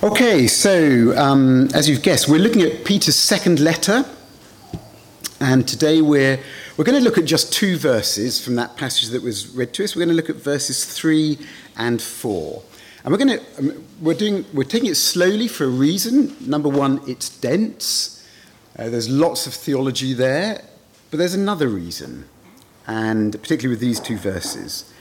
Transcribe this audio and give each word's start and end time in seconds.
Okay, 0.00 0.46
so 0.46 1.12
um, 1.18 1.70
as 1.74 1.88
you've 1.88 2.04
guessed, 2.04 2.28
we're 2.28 2.38
looking 2.38 2.62
at 2.62 2.84
Peter's 2.84 3.16
second 3.16 3.58
letter, 3.58 4.04
and 5.40 5.66
today 5.66 6.02
we're, 6.02 6.38
we're 6.76 6.84
going 6.84 6.96
to 6.96 7.02
look 7.02 7.18
at 7.18 7.24
just 7.24 7.52
two 7.52 7.76
verses 7.76 8.40
from 8.40 8.54
that 8.54 8.76
passage 8.76 9.08
that 9.08 9.24
was 9.24 9.48
read 9.56 9.74
to 9.74 9.82
us. 9.82 9.96
We're 9.96 10.04
going 10.04 10.10
to 10.10 10.14
look 10.14 10.30
at 10.30 10.36
verses 10.36 10.84
3 10.84 11.36
and 11.78 12.00
4. 12.00 12.62
And 13.02 13.12
we're 13.12 13.18
going 13.18 13.40
to, 13.40 13.58
um, 13.58 13.84
we're, 14.00 14.14
doing, 14.14 14.44
we're 14.54 14.62
taking 14.62 14.88
it 14.88 14.94
slowly 14.94 15.48
for 15.48 15.64
a 15.64 15.68
reason. 15.68 16.36
Number 16.48 16.68
one, 16.68 17.00
it's 17.08 17.28
dense, 17.28 18.24
uh, 18.78 18.88
there's 18.90 19.08
lots 19.08 19.48
of 19.48 19.52
theology 19.52 20.12
there, 20.12 20.62
but 21.10 21.16
there's 21.16 21.34
another 21.34 21.66
reason, 21.66 22.28
and 22.86 23.32
particularly 23.32 23.70
with 23.70 23.80
these 23.80 23.98
two 23.98 24.16
verses. 24.16 24.92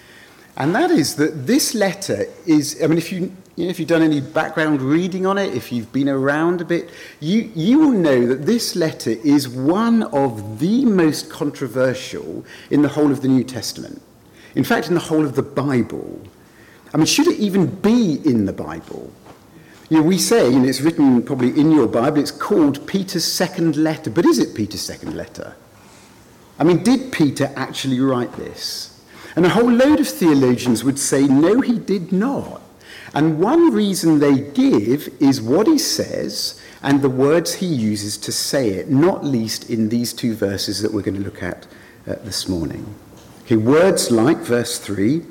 And 0.55 0.73
that 0.73 0.89
is 0.89 1.17
that 1.17 1.45
this 1.45 1.75
letter 1.75 2.25
is, 2.47 2.81
I 2.83 2.87
mean, 2.87 2.97
if, 2.97 3.11
you, 3.11 3.31
you 3.57 3.63
know, 3.63 3.71
if 3.71 3.79
you've 3.79 3.89
done 3.89 4.03
any 4.03 4.21
background 4.21 4.83
reading 4.83 5.25
on 5.25 5.39
it, 5.39 5.51
if 5.55 5.71
you've 5.71 5.91
been 5.91 6.07
around 6.07 6.61
a 6.61 6.65
bit, 6.65 6.91
you, 7.19 7.51
you 7.55 7.79
will 7.79 7.91
know 7.91 8.27
that 8.27 8.45
this 8.45 8.75
letter 8.75 9.09
is 9.09 9.49
one 9.49 10.03
of 10.03 10.59
the 10.59 10.85
most 10.85 11.31
controversial 11.31 12.45
in 12.69 12.83
the 12.83 12.87
whole 12.87 13.11
of 13.11 13.23
the 13.23 13.27
New 13.27 13.43
Testament. 13.43 13.99
In 14.53 14.63
fact, 14.63 14.89
in 14.89 14.93
the 14.93 14.99
whole 14.99 15.25
of 15.25 15.35
the 15.35 15.41
Bible. 15.41 16.21
I 16.93 16.97
mean, 16.97 17.07
should 17.07 17.27
it 17.27 17.39
even 17.39 17.65
be 17.65 18.21
in 18.23 18.45
the 18.45 18.53
Bible? 18.53 19.11
You 19.89 19.97
know, 19.97 20.03
we 20.03 20.19
say, 20.19 20.53
and 20.53 20.63
it's 20.63 20.81
written 20.81 21.23
probably 21.23 21.59
in 21.59 21.71
your 21.71 21.87
Bible, 21.87 22.19
it's 22.19 22.29
called 22.29 22.85
Peter's 22.85 23.25
second 23.25 23.75
letter. 23.75 24.11
But 24.11 24.27
is 24.27 24.37
it 24.37 24.55
Peter's 24.55 24.81
second 24.81 25.17
letter? 25.17 25.55
I 26.59 26.63
mean, 26.63 26.83
did 26.83 27.11
Peter 27.11 27.51
actually 27.55 27.99
write 28.01 28.33
this? 28.33 29.03
And 29.35 29.47
a 29.47 29.49
whole 29.49 29.71
load 29.71 29.99
of 29.99 30.07
theologians 30.07 30.83
would 30.83 30.99
say, 30.99 31.23
no, 31.23 31.59
he 31.61 31.79
did 31.79 32.11
not. 32.11 32.61
And 33.13 33.39
one 33.39 33.73
reason 33.73 34.19
they 34.19 34.39
give 34.39 35.09
is 35.19 35.41
what 35.41 35.67
he 35.67 35.77
says 35.77 36.61
and 36.83 37.01
the 37.01 37.09
words 37.09 37.55
he 37.55 37.65
uses 37.65 38.17
to 38.17 38.31
say 38.31 38.69
it, 38.69 38.89
not 38.89 39.23
least 39.23 39.69
in 39.69 39.89
these 39.89 40.13
two 40.13 40.35
verses 40.35 40.81
that 40.81 40.93
we're 40.93 41.01
going 41.01 41.17
to 41.17 41.23
look 41.23 41.41
at 41.41 41.65
uh, 42.07 42.15
this 42.23 42.47
morning. 42.47 42.95
Okay, 43.43 43.55
words 43.55 44.11
like 44.11 44.37
verse 44.37 44.77
3 44.79 45.23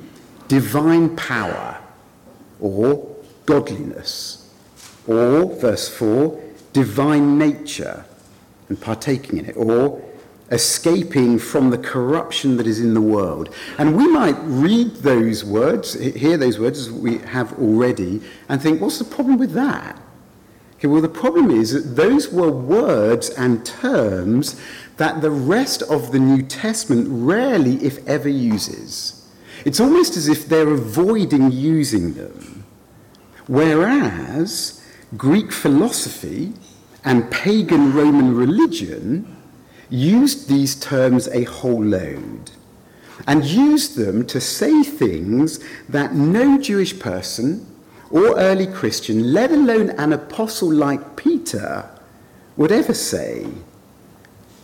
divine 0.48 1.17
power 1.17 1.78
or 2.61 3.17
godliness, 3.47 4.50
or 5.06 5.55
verse 5.56 5.89
4 5.89 6.41
divine 6.72 7.39
nature 7.39 8.05
and 8.69 8.81
partaking 8.81 9.39
in 9.39 9.47
it, 9.47 9.56
or 9.56 10.03
escaping 10.50 11.39
from 11.39 11.70
the 11.70 11.78
corruption 11.78 12.56
that 12.56 12.66
is 12.66 12.80
in 12.80 12.94
the 12.94 13.00
world. 13.00 13.52
And 13.78 13.97
we 13.97 14.06
might 14.06 14.36
read 14.42 14.97
those 14.97 15.44
words, 15.44 15.94
hear 15.94 16.36
those 16.36 16.58
words 16.58 16.78
as 16.78 16.92
we 16.92 17.19
have 17.19 17.58
already, 17.58 18.22
and 18.48 18.62
think, 18.62 18.80
what's 18.80 18.98
the 18.98 19.05
problem 19.05 19.38
with 19.38 19.53
that? 19.53 20.00
Okay, 20.77 20.88
well, 20.88 21.00
the 21.00 21.08
problem 21.08 21.50
is 21.50 21.72
that 21.72 21.97
those 21.97 22.30
were 22.33 22.50
words 22.50 23.30
and 23.30 23.64
terms 23.64 24.61
that 24.98 25.20
the 25.20 25.30
rest 25.30 25.83
of 25.83 26.12
the 26.12 26.19
New 26.19 26.42
Testament 26.42 27.06
rarely, 27.10 27.77
if 27.84 28.06
ever, 28.06 28.28
uses. 28.28 29.28
It's 29.64 29.81
almost 29.81 30.16
as 30.16 30.28
if 30.28 30.48
they're 30.48 30.69
avoiding 30.69 31.50
using 31.50 32.14
them. 32.14 32.64
Whereas 33.47 34.84
Greek 35.16 35.50
philosophy 35.50 36.53
and 37.05 37.31
pagan 37.31 37.92
Roman 37.92 38.34
religion 38.34 39.36
used 39.89 40.48
these 40.48 40.75
terms 40.75 41.29
a 41.29 41.45
whole 41.45 41.84
load 41.84 42.51
and 43.27 43.45
used 43.45 43.97
them 43.97 44.27
to 44.27 44.41
say 44.41 44.83
things 44.83 45.61
that 45.89 46.15
no 46.15 46.61
Jewish 46.61 46.98
person 46.98 47.67
or 48.11 48.39
early 48.39 48.67
Christian, 48.67 49.33
let 49.33 49.51
alone 49.51 49.91
an 49.91 50.12
apostle 50.12 50.73
like 50.73 51.17
Peter, 51.17 51.89
would 52.56 52.73
ever 52.73 52.95
say. 52.95 53.47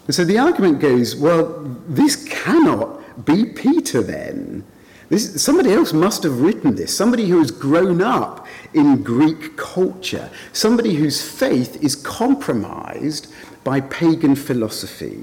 And 0.07 0.15
so 0.15 0.25
the 0.25 0.39
argument 0.39 0.81
goes 0.81 1.17
well, 1.17 1.61
this 1.89 2.25
cannot 2.29 3.25
be 3.25 3.45
Peter 3.45 4.03
then. 4.03 4.65
This, 5.09 5.43
somebody 5.43 5.73
else 5.73 5.93
must 5.93 6.23
have 6.23 6.41
written 6.41 6.75
this. 6.75 6.97
Somebody 6.97 7.29
who 7.29 7.39
has 7.39 7.51
grown 7.51 8.01
up 8.01 8.47
in 8.73 9.03
Greek 9.03 9.57
culture. 9.59 10.31
Somebody 10.53 10.95
whose 10.95 11.21
faith 11.21 11.83
is 11.83 11.95
compromised 11.95 13.33
by 13.65 13.81
pagan 13.81 14.35
philosophy. 14.35 15.23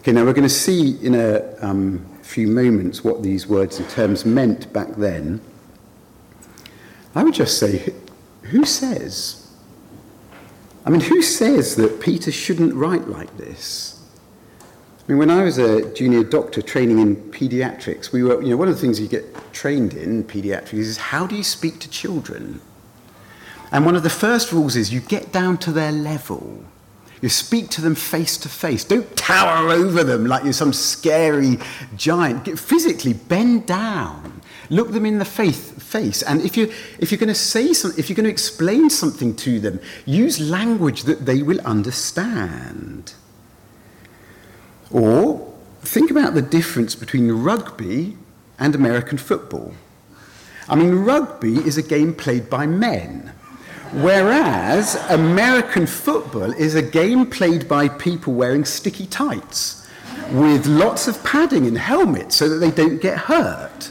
Okay, 0.00 0.12
now 0.12 0.24
we're 0.24 0.32
going 0.32 0.48
to 0.48 0.48
see 0.48 0.96
in 1.04 1.14
a 1.14 1.56
um, 1.60 2.06
few 2.22 2.46
moments 2.46 3.02
what 3.02 3.22
these 3.22 3.46
words 3.46 3.78
and 3.78 3.88
terms 3.90 4.24
meant 4.24 4.72
back 4.72 4.88
then. 4.96 5.40
I 7.14 7.24
would 7.24 7.34
just 7.34 7.58
say, 7.58 7.94
who 8.42 8.64
says? 8.64 9.50
I 10.84 10.90
mean, 10.90 11.00
who 11.00 11.22
says 11.22 11.76
that 11.76 12.00
Peter 12.00 12.30
shouldn't 12.30 12.74
write 12.74 13.08
like 13.08 13.36
this? 13.36 14.00
I 15.08 15.12
mean, 15.12 15.18
when 15.18 15.30
I 15.30 15.44
was 15.44 15.58
a 15.58 15.92
junior 15.94 16.24
doctor 16.24 16.62
training 16.62 16.98
in 16.98 17.16
pediatrics, 17.16 18.12
we 18.12 18.22
were, 18.22 18.42
you 18.42 18.50
know, 18.50 18.56
one 18.56 18.68
of 18.68 18.74
the 18.74 18.80
things 18.80 19.00
you 19.00 19.08
get 19.08 19.24
trained 19.52 19.94
in 19.94 20.24
pediatrics 20.24 20.74
is 20.74 20.96
how 20.96 21.26
do 21.26 21.36
you 21.36 21.44
speak 21.44 21.78
to 21.80 21.90
children? 21.90 22.60
And 23.72 23.84
one 23.84 23.96
of 23.96 24.02
the 24.02 24.10
first 24.10 24.52
rules 24.52 24.76
is 24.76 24.92
you 24.92 25.00
get 25.00 25.32
down 25.32 25.58
to 25.58 25.72
their 25.72 25.92
level. 25.92 26.64
You 27.22 27.28
speak 27.28 27.70
to 27.70 27.80
them 27.80 27.94
face 27.94 28.36
to 28.38 28.48
face. 28.48 28.84
Don't 28.84 29.16
tower 29.16 29.70
over 29.70 30.04
them 30.04 30.26
like 30.26 30.44
you're 30.44 30.52
some 30.52 30.72
scary 30.72 31.58
giant. 31.96 32.44
Get, 32.44 32.58
physically, 32.58 33.14
bend 33.14 33.66
down. 33.66 34.42
Look 34.68 34.92
them 34.92 35.06
in 35.06 35.18
the 35.18 35.24
faith, 35.24 35.82
face. 35.82 36.22
And 36.22 36.42
if, 36.42 36.56
you, 36.56 36.72
if 36.98 37.10
you're 37.10 37.18
going 37.18 37.28
to 37.28 37.34
say 37.34 37.72
something, 37.72 37.98
if 37.98 38.10
you're 38.10 38.16
going 38.16 38.24
to 38.24 38.30
explain 38.30 38.90
something 38.90 39.34
to 39.36 39.60
them, 39.60 39.80
use 40.04 40.40
language 40.40 41.04
that 41.04 41.24
they 41.24 41.42
will 41.42 41.60
understand. 41.60 43.14
Or 44.90 45.54
think 45.82 46.10
about 46.10 46.34
the 46.34 46.42
difference 46.42 46.94
between 46.94 47.30
rugby 47.30 48.16
and 48.58 48.74
American 48.74 49.18
football. 49.18 49.74
I 50.68 50.74
mean, 50.74 50.94
rugby 50.96 51.56
is 51.56 51.78
a 51.78 51.82
game 51.82 52.14
played 52.14 52.50
by 52.50 52.66
men. 52.66 53.32
Whereas 53.96 54.94
American 55.08 55.86
football 55.86 56.52
is 56.52 56.74
a 56.74 56.82
game 56.82 57.30
played 57.30 57.66
by 57.66 57.88
people 57.88 58.34
wearing 58.34 58.66
sticky 58.66 59.06
tights 59.06 59.88
with 60.32 60.66
lots 60.66 61.08
of 61.08 61.24
padding 61.24 61.66
and 61.66 61.78
helmets 61.78 62.36
so 62.36 62.46
that 62.46 62.56
they 62.56 62.70
don't 62.70 63.00
get 63.00 63.16
hurt. 63.16 63.90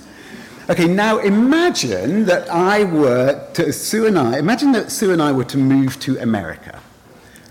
Okay, 0.69 0.85
now 0.85 1.17
imagine 1.17 2.25
that 2.25 2.47
I 2.51 2.83
were 2.83 3.49
to, 3.53 3.73
Sue 3.73 4.05
and 4.05 4.19
I, 4.19 4.37
imagine 4.37 4.73
that 4.73 4.91
Sue 4.91 5.11
and 5.11 5.23
I 5.23 5.31
were 5.31 5.43
to 5.45 5.57
move 5.57 5.99
to 6.01 6.19
America. 6.19 6.79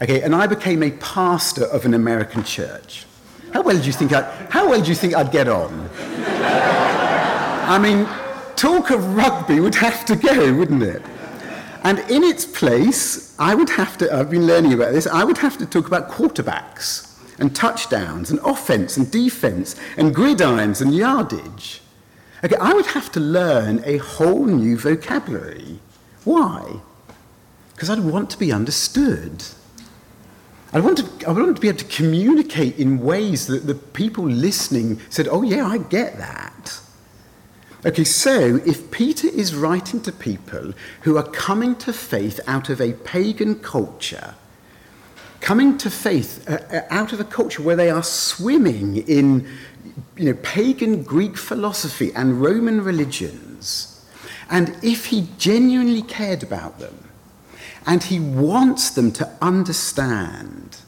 Okay, 0.01 0.23
and 0.23 0.33
I 0.33 0.47
became 0.47 0.85
a 0.85 0.93
pastor 0.93 1.65
of 1.65 1.85
an 1.85 1.95
American 1.95 2.45
church. 2.45 3.05
How 3.53 3.63
well 3.63 3.77
do 3.77 3.83
you 3.85 3.93
think 3.93 4.13
I'd, 4.13 4.27
how 4.51 4.71
well 4.71 4.81
do 4.81 4.89
you 4.89 4.95
think 4.95 5.17
I'd 5.17 5.33
get 5.33 5.49
on? 5.49 5.91
I 7.67 7.81
mean, 7.81 8.07
talk 8.55 8.91
of 8.91 9.17
rugby 9.17 9.59
would 9.59 9.75
have 9.75 10.05
to 10.05 10.15
go, 10.15 10.55
wouldn't 10.55 10.85
it? 10.85 11.03
And 11.85 11.99
in 12.11 12.25
its 12.25 12.47
place, 12.47 13.39
I 13.39 13.55
would 13.55 13.69
have 13.69 13.99
to, 13.99 14.13
I've 14.13 14.31
been 14.31 14.47
learning 14.47 14.73
about 14.73 14.93
this, 14.93 15.07
I 15.07 15.23
would 15.23 15.39
have 15.39 15.59
to 15.59 15.67
talk 15.67 15.87
about 15.87 16.09
quarterbacks 16.09 17.11
and 17.39 17.55
touchdowns 17.55 18.31
and 18.31 18.41
offense 18.41 18.97
and 18.97 19.11
defense 19.11 19.77
and 19.99 20.15
gridirons 20.15 20.81
and 20.81 20.95
yardage. 20.95 21.83
Okay, 22.43 22.57
I 22.57 22.73
would 22.73 22.87
have 22.87 23.13
to 23.13 23.21
learn 23.21 23.83
a 23.85 23.99
whole 23.99 24.47
new 24.47 24.79
vocabulary. 24.79 25.79
Why? 26.25 26.81
Because 27.75 27.91
I'd 27.91 28.01
want 28.01 28.31
to 28.31 28.39
be 28.39 28.51
understood. 28.51 29.45
I 30.73 30.81
want, 30.81 30.99
to, 30.99 31.29
I 31.29 31.33
want 31.33 31.55
to 31.55 31.61
be 31.61 31.69
able 31.69 31.79
to 31.79 31.85
communicate 31.85 32.79
in 32.79 32.99
ways 33.01 33.47
that 33.47 33.67
the 33.67 33.75
people 33.75 34.25
listening 34.25 35.01
said, 35.11 35.29
oh, 35.29 35.43
yeah, 35.43 35.67
I 35.67 35.79
get 35.79 36.17
that. 36.17 36.54
Okay, 37.87 38.05
so 38.05 38.63
if 38.65 38.91
Peter 38.91 39.29
is 39.29 39.55
writing 39.55 40.01
to 40.03 40.13
people 40.13 40.73
who 41.03 41.19
are 41.19 41.23
coming 41.23 41.77
to 41.77 41.93
faith 41.93 42.41
out 42.47 42.71
of 42.71 42.81
a 42.81 42.95
pagan 42.95 43.57
culture, 43.57 44.35
coming 45.43 45.77
to 45.77 45.91
faith 45.91 46.49
uh, 46.49 46.61
uh, 46.75 46.81
out 46.89 47.13
of 47.13 47.21
a 47.21 47.25
culture 47.25 47.63
where 47.63 47.77
they 47.77 47.91
are 47.91 48.03
swimming 48.03 48.97
in 49.07 49.47
you 50.17 50.25
know, 50.25 50.41
pagan 50.43 51.03
Greek 51.03 51.37
philosophy 51.37 52.11
and 52.15 52.41
Roman 52.41 52.83
religions, 52.83 54.03
and 54.49 54.75
if 54.83 55.07
he 55.07 55.29
genuinely 55.37 56.01
cared 56.01 56.43
about 56.43 56.79
them, 56.79 57.11
and 57.87 58.05
he 58.05 58.19
wants 58.19 58.89
them 58.93 59.13
to 59.13 59.31
understand, 59.43 60.79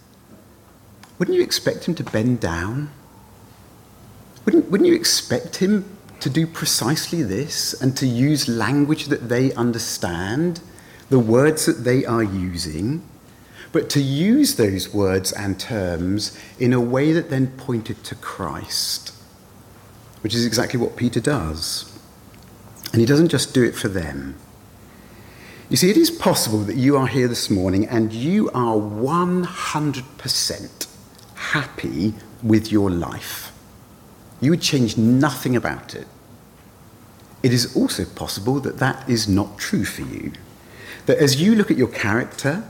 wouldn't 1.19 1.37
you 1.37 1.43
expect 1.43 1.87
him 1.87 1.95
to 1.95 2.05
bend 2.05 2.41
down? 2.41 2.91
Wouldn't, 4.47 4.71
wouldn't 4.71 4.89
you 4.89 4.95
expect 4.95 5.57
him 5.57 5.96
to 6.21 6.31
do 6.31 6.47
precisely 6.47 7.23
this 7.23 7.81
and 7.81 7.97
to 7.97 8.07
use 8.07 8.49
language 8.49 9.07
that 9.07 9.29
they 9.29 9.53
understand, 9.55 10.61
the 11.11 11.19
words 11.19 11.67
that 11.67 11.85
they 11.85 12.05
are 12.05 12.23
using, 12.23 13.03
but 13.73 13.91
to 13.91 14.01
use 14.01 14.57
those 14.57 14.95
words 14.95 15.33
and 15.33 15.61
terms 15.61 16.39
in 16.59 16.73
a 16.73 16.81
way 16.81 17.13
that 17.13 17.29
then 17.29 17.49
pointed 17.59 18.03
to 18.05 18.15
Christ, 18.15 19.13
which 20.23 20.35
is 20.35 20.47
exactly 20.47 20.81
what 20.81 20.97
Peter 20.97 21.21
does. 21.21 21.93
And 22.93 23.01
he 23.01 23.07
doesn't 23.07 23.29
just 23.29 23.53
do 23.53 23.63
it 23.63 23.75
for 23.75 23.89
them. 23.89 24.37
You 25.69 25.77
see, 25.77 25.91
it 25.91 25.97
is 25.97 26.11
possible 26.11 26.61
that 26.61 26.77
you 26.77 26.97
are 26.97 27.09
here 27.09 27.29
this 27.29 27.51
morning 27.51 27.87
and 27.87 28.13
you 28.13 28.49
are 28.51 28.77
100% 28.77 30.87
happy 31.35 32.15
with 32.43 32.71
your 32.71 32.89
life. 32.89 33.46
You 34.47 34.53
would 34.53 34.63
change 34.63 34.97
nothing 34.97 35.57
about 35.57 35.97
it. 35.97 36.07
It 37.43 37.53
is 37.53 37.75
also 37.75 38.05
possible 38.05 38.61
that 38.61 38.79
that 38.79 39.11
is 39.11 39.27
not 39.27 39.59
true 39.59 39.85
for 39.85 40.03
you. 40.03 40.35
That 41.07 41.19
as 41.19 41.43
you 41.43 41.57
look 41.57 41.69
at 41.69 41.77
your 41.77 41.89
character 41.89 42.63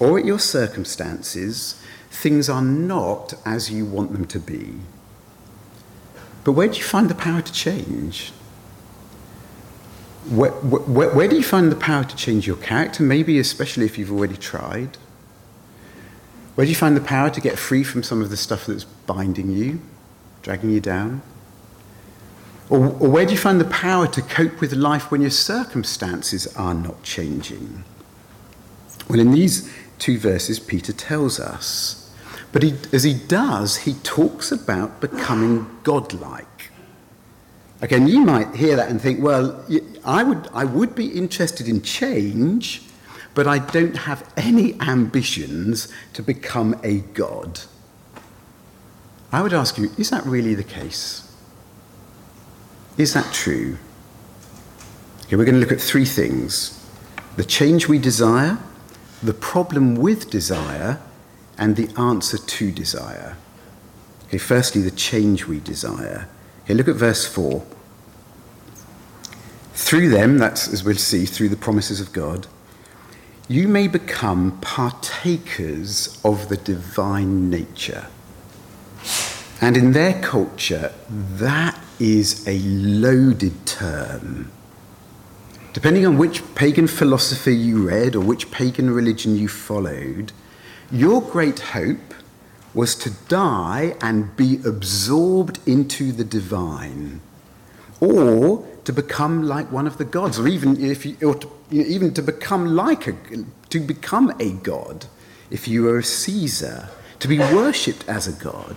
or 0.00 0.18
at 0.18 0.24
your 0.24 0.40
circumstances, 0.40 1.80
things 2.10 2.48
are 2.48 2.62
not 2.62 3.32
as 3.46 3.70
you 3.70 3.86
want 3.86 4.10
them 4.10 4.26
to 4.26 4.40
be. 4.40 4.74
But 6.42 6.54
where 6.54 6.66
do 6.66 6.78
you 6.78 6.82
find 6.82 7.08
the 7.08 7.14
power 7.14 7.42
to 7.42 7.52
change? 7.52 8.32
Where, 10.28 10.50
where, 10.50 11.10
where, 11.10 11.28
do 11.28 11.36
you 11.36 11.44
find 11.44 11.70
the 11.70 11.76
power 11.76 12.02
to 12.02 12.16
change 12.16 12.44
your 12.44 12.56
character? 12.56 13.04
Maybe 13.04 13.38
especially 13.38 13.86
if 13.86 13.98
you've 13.98 14.10
already 14.10 14.36
tried. 14.36 14.98
Where 16.56 16.64
do 16.64 16.70
you 16.70 16.76
find 16.76 16.96
the 16.96 17.00
power 17.00 17.30
to 17.30 17.40
get 17.40 17.56
free 17.56 17.84
from 17.84 18.02
some 18.02 18.20
of 18.20 18.30
the 18.30 18.36
stuff 18.36 18.66
that's 18.66 18.82
binding 18.82 19.52
you, 19.52 19.80
dragging 20.44 20.70
you 20.70 20.80
down? 20.80 21.22
Or, 22.68 22.78
or 22.78 23.10
where 23.10 23.24
do 23.24 23.32
you 23.32 23.38
find 23.38 23.58
the 23.58 23.64
power 23.64 24.06
to 24.06 24.22
cope 24.22 24.60
with 24.60 24.74
life 24.74 25.10
when 25.10 25.22
your 25.22 25.30
circumstances 25.30 26.46
are 26.54 26.74
not 26.74 27.02
changing? 27.02 27.82
Well, 29.08 29.20
in 29.20 29.32
these 29.32 29.72
two 29.98 30.18
verses, 30.18 30.60
Peter 30.60 30.92
tells 30.92 31.40
us. 31.40 32.14
But 32.52 32.62
he, 32.62 32.74
as 32.92 33.04
he 33.04 33.14
does, 33.14 33.78
he 33.78 33.94
talks 33.94 34.52
about 34.52 35.00
becoming 35.00 35.66
godlike. 35.82 36.70
Again, 37.80 38.06
you 38.06 38.20
might 38.20 38.54
hear 38.54 38.76
that 38.76 38.90
and 38.90 39.00
think, 39.00 39.22
well, 39.22 39.64
I 40.04 40.22
would, 40.22 40.48
I 40.52 40.64
would 40.64 40.94
be 40.94 41.06
interested 41.06 41.68
in 41.68 41.80
change, 41.80 42.82
but 43.34 43.46
I 43.46 43.58
don't 43.58 43.96
have 43.96 44.30
any 44.36 44.78
ambitions 44.80 45.92
to 46.12 46.22
become 46.22 46.78
a 46.84 46.98
god. 46.98 47.60
I 49.34 49.42
would 49.42 49.52
ask 49.52 49.78
you, 49.78 49.90
is 49.98 50.10
that 50.10 50.24
really 50.24 50.54
the 50.54 50.62
case? 50.62 51.28
Is 52.96 53.14
that 53.14 53.34
true? 53.34 53.78
Okay, 55.24 55.34
we're 55.34 55.44
going 55.44 55.56
to 55.56 55.60
look 55.60 55.72
at 55.72 55.80
three 55.80 56.04
things 56.04 56.80
the 57.36 57.44
change 57.44 57.88
we 57.88 57.98
desire, 57.98 58.58
the 59.24 59.34
problem 59.34 59.96
with 59.96 60.30
desire, 60.30 61.00
and 61.58 61.74
the 61.74 61.92
answer 62.00 62.38
to 62.38 62.70
desire. 62.70 63.36
Okay, 64.26 64.38
firstly, 64.38 64.82
the 64.82 64.92
change 64.92 65.46
we 65.46 65.58
desire. 65.58 66.28
Okay, 66.62 66.74
look 66.74 66.86
at 66.86 66.94
verse 66.94 67.26
4. 67.26 67.66
Through 69.72 70.10
them, 70.10 70.38
that's 70.38 70.68
as 70.68 70.84
we'll 70.84 70.94
see, 70.94 71.26
through 71.26 71.48
the 71.48 71.56
promises 71.56 72.00
of 72.00 72.12
God, 72.12 72.46
you 73.48 73.66
may 73.66 73.88
become 73.88 74.60
partakers 74.60 76.20
of 76.24 76.48
the 76.48 76.56
divine 76.56 77.50
nature. 77.50 78.06
And 79.64 79.78
in 79.78 79.92
their 79.92 80.20
culture, 80.20 80.92
that 81.08 81.80
is 81.98 82.46
a 82.46 82.58
loaded 82.58 83.64
term. 83.64 84.52
Depending 85.72 86.04
on 86.04 86.18
which 86.18 86.42
pagan 86.54 86.86
philosophy 86.86 87.56
you 87.56 87.88
read 87.88 88.14
or 88.14 88.20
which 88.20 88.50
pagan 88.50 88.90
religion 88.90 89.38
you 89.38 89.48
followed, 89.48 90.32
your 90.92 91.22
great 91.22 91.60
hope 91.60 92.12
was 92.74 92.94
to 92.96 93.10
die 93.28 93.96
and 94.02 94.36
be 94.36 94.60
absorbed 94.66 95.58
into 95.66 96.12
the 96.12 96.24
divine, 96.24 97.22
or 98.00 98.68
to 98.84 98.92
become 98.92 99.44
like 99.44 99.72
one 99.72 99.86
of 99.86 99.96
the 99.96 100.04
gods, 100.04 100.38
or 100.38 100.46
even 100.46 100.78
if 100.78 101.06
you, 101.06 101.16
or 101.22 101.36
to, 101.36 101.48
even 101.70 102.12
to 102.12 102.20
become 102.20 102.76
like 102.76 103.06
a, 103.06 103.16
to 103.70 103.80
become 103.80 104.30
a 104.38 104.52
god, 104.52 105.06
if 105.50 105.66
you 105.66 105.84
were 105.84 105.96
a 105.96 106.04
Caesar, 106.04 106.90
to 107.18 107.26
be 107.26 107.38
worshipped 107.38 108.06
as 108.06 108.28
a 108.28 108.32
god. 108.32 108.76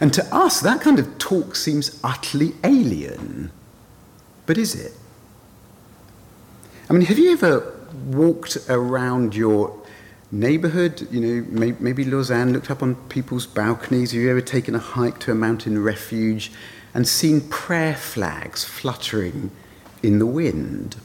And 0.00 0.12
to 0.14 0.34
us, 0.34 0.60
that 0.60 0.80
kind 0.80 0.98
of 0.98 1.18
talk 1.18 1.54
seems 1.54 2.00
utterly 2.02 2.54
alien. 2.64 3.52
But 4.46 4.56
is 4.56 4.74
it? 4.74 4.92
I 6.88 6.92
mean, 6.92 7.02
have 7.02 7.18
you 7.18 7.32
ever 7.32 7.72
walked 8.06 8.56
around 8.68 9.36
your 9.36 9.78
neighborhood? 10.32 11.06
You 11.10 11.20
know, 11.20 11.74
maybe 11.78 12.04
Lausanne 12.04 12.52
looked 12.52 12.70
up 12.70 12.82
on 12.82 12.96
people's 13.08 13.46
balconies. 13.46 14.12
Have 14.12 14.20
you 14.22 14.30
ever 14.30 14.40
taken 14.40 14.74
a 14.74 14.78
hike 14.78 15.20
to 15.20 15.32
a 15.32 15.34
mountain 15.34 15.82
refuge 15.82 16.50
and 16.94 17.06
seen 17.06 17.40
prayer 17.48 17.94
flags 17.94 18.64
fluttering 18.64 19.50
in 20.02 20.18
the 20.18 20.26
wind. 20.26 20.96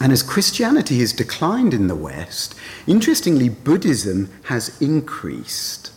And 0.00 0.12
as 0.12 0.22
Christianity 0.22 0.98
has 1.00 1.12
declined 1.12 1.72
in 1.72 1.86
the 1.86 1.94
West, 1.94 2.54
interestingly, 2.86 3.48
Buddhism 3.48 4.30
has 4.44 4.80
increased. 4.80 5.90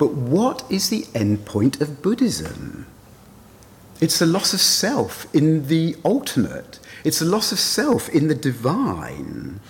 But 0.00 0.14
what 0.14 0.64
is 0.70 0.88
the 0.88 1.06
end 1.14 1.44
point 1.44 1.82
of 1.82 2.00
Buddhism? 2.00 2.86
It's 4.00 4.18
the 4.18 4.24
loss 4.24 4.54
of 4.54 4.60
self 4.60 5.26
in 5.34 5.66
the 5.66 5.94
ultimate. 6.06 6.80
It's 7.04 7.18
the 7.18 7.26
loss 7.26 7.52
of 7.52 7.58
self 7.58 8.08
in 8.08 8.28
the 8.28 8.34
divine. 8.34 9.60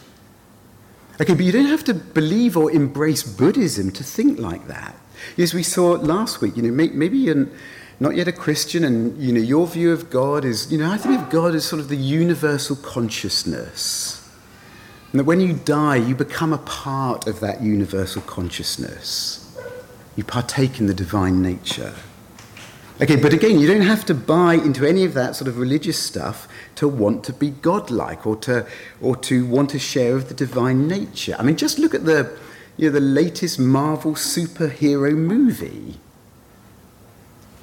Okay, 1.20 1.34
but 1.34 1.44
you 1.44 1.50
don't 1.50 1.66
have 1.66 1.82
to 1.82 1.94
believe 1.94 2.56
or 2.56 2.70
embrace 2.70 3.24
Buddhism 3.24 3.90
to 3.90 4.04
think 4.04 4.38
like 4.38 4.68
that. 4.68 4.94
As 5.36 5.52
we 5.52 5.64
saw 5.64 5.94
last 5.94 6.40
week, 6.40 6.56
you 6.56 6.62
know, 6.62 6.70
maybe 6.70 7.18
you're 7.18 7.48
not 7.98 8.14
yet 8.14 8.28
a 8.28 8.32
Christian, 8.32 8.84
and 8.84 9.20
you 9.20 9.32
know, 9.32 9.40
your 9.40 9.66
view 9.66 9.90
of 9.90 10.10
God 10.10 10.44
is, 10.44 10.70
you 10.70 10.78
know, 10.78 10.88
I 10.88 10.96
think 10.96 11.20
of 11.20 11.28
God 11.28 11.56
as 11.56 11.64
sort 11.64 11.80
of 11.80 11.88
the 11.88 11.96
universal 11.96 12.76
consciousness. 12.76 14.30
And 15.10 15.18
that 15.18 15.24
when 15.24 15.40
you 15.40 15.54
die, 15.54 15.96
you 15.96 16.14
become 16.14 16.52
a 16.52 16.58
part 16.58 17.26
of 17.26 17.40
that 17.40 17.62
universal 17.62 18.22
consciousness. 18.22 19.39
You 20.16 20.24
partake 20.24 20.80
in 20.80 20.86
the 20.86 20.94
divine 20.94 21.40
nature. 21.42 21.94
Okay, 23.02 23.16
but 23.16 23.32
again, 23.32 23.58
you 23.58 23.66
don't 23.66 23.80
have 23.80 24.04
to 24.06 24.14
buy 24.14 24.54
into 24.54 24.84
any 24.84 25.06
of 25.06 25.14
that 25.14 25.34
sort 25.34 25.48
of 25.48 25.56
religious 25.56 25.98
stuff 25.98 26.46
to 26.74 26.86
want 26.86 27.24
to 27.24 27.32
be 27.32 27.48
godlike 27.48 28.26
or 28.26 28.36
to, 28.36 28.66
or 29.00 29.16
to 29.16 29.46
want 29.46 29.74
a 29.74 29.78
share 29.78 30.16
of 30.16 30.28
the 30.28 30.34
divine 30.34 30.86
nature. 30.86 31.34
I 31.38 31.42
mean, 31.42 31.56
just 31.56 31.78
look 31.78 31.94
at 31.94 32.04
the, 32.04 32.36
you 32.76 32.88
know, 32.88 32.92
the 32.92 33.00
latest 33.00 33.58
Marvel 33.58 34.12
superhero 34.12 35.16
movie. 35.16 35.98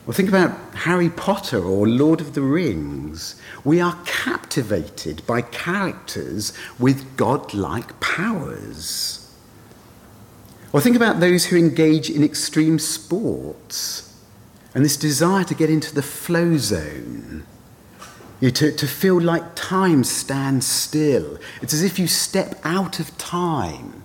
Or 0.08 0.14
think 0.14 0.30
about 0.30 0.58
Harry 0.74 1.10
Potter 1.10 1.64
or 1.64 1.88
Lord 1.88 2.20
of 2.20 2.34
the 2.34 2.42
Rings. 2.42 3.40
We 3.64 3.80
are 3.80 4.00
captivated 4.06 5.22
by 5.28 5.42
characters 5.42 6.52
with 6.80 7.16
godlike 7.16 8.00
powers. 8.00 9.27
Or 10.74 10.82
think 10.82 10.96
about 10.96 11.20
those 11.20 11.46
who 11.46 11.58
engage 11.58 12.10
in 12.10 12.24
extreme 12.24 12.80
sports 12.80 14.14
and 14.74 14.84
this 14.84 14.98
desire 14.98 15.44
to 15.46 15.56
get 15.56 15.70
into 15.70 15.94
the 15.96 16.04
flow 16.04 16.58
zone. 16.58 17.46
You 18.40 18.52
to, 18.52 18.72
to 18.72 18.88
feel 18.88 19.20
like 19.20 19.56
time 19.56 20.04
stands 20.04 20.68
still. 20.68 21.40
It's 21.62 21.74
as 21.74 21.84
if 21.84 21.98
you 21.98 22.08
step 22.08 22.60
out 22.64 23.00
of 23.00 23.18
time, 23.18 24.04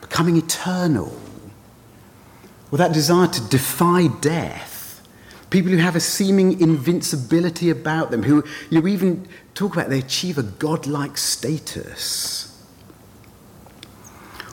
becoming 0.00 0.36
eternal. 0.36 1.18
Or 2.70 2.78
that 2.78 2.92
desire 2.92 3.26
to 3.26 3.48
defy 3.48 4.06
death 4.20 4.74
people 5.54 5.70
who 5.70 5.78
have 5.78 5.94
a 5.94 6.00
seeming 6.00 6.60
invincibility 6.60 7.70
about 7.70 8.10
them, 8.10 8.24
who 8.24 8.42
you 8.70 8.84
even 8.88 9.24
talk 9.54 9.72
about 9.72 9.88
they 9.88 10.00
achieve 10.00 10.36
a 10.36 10.42
godlike 10.42 11.16
status. 11.16 12.53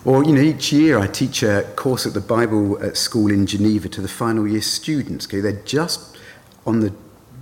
Or, 0.04 0.24
you 0.24 0.34
know, 0.34 0.42
each 0.42 0.74
year 0.74 0.98
I 0.98 1.08
teach 1.08 1.44
a 1.44 1.64
course 1.76 2.08
at 2.08 2.14
the 2.14 2.22
Bible 2.22 2.84
at 2.84 2.98
school 2.98 3.32
in 3.32 3.46
Geneva 3.46 3.88
to 3.90 4.02
the 4.02 4.08
final 4.08 4.48
year 4.48 4.62
students. 4.62 5.28
Okay, 5.28 5.42
they're 5.42 5.62
just 5.64 6.18
on 6.66 6.80
the 6.80 6.94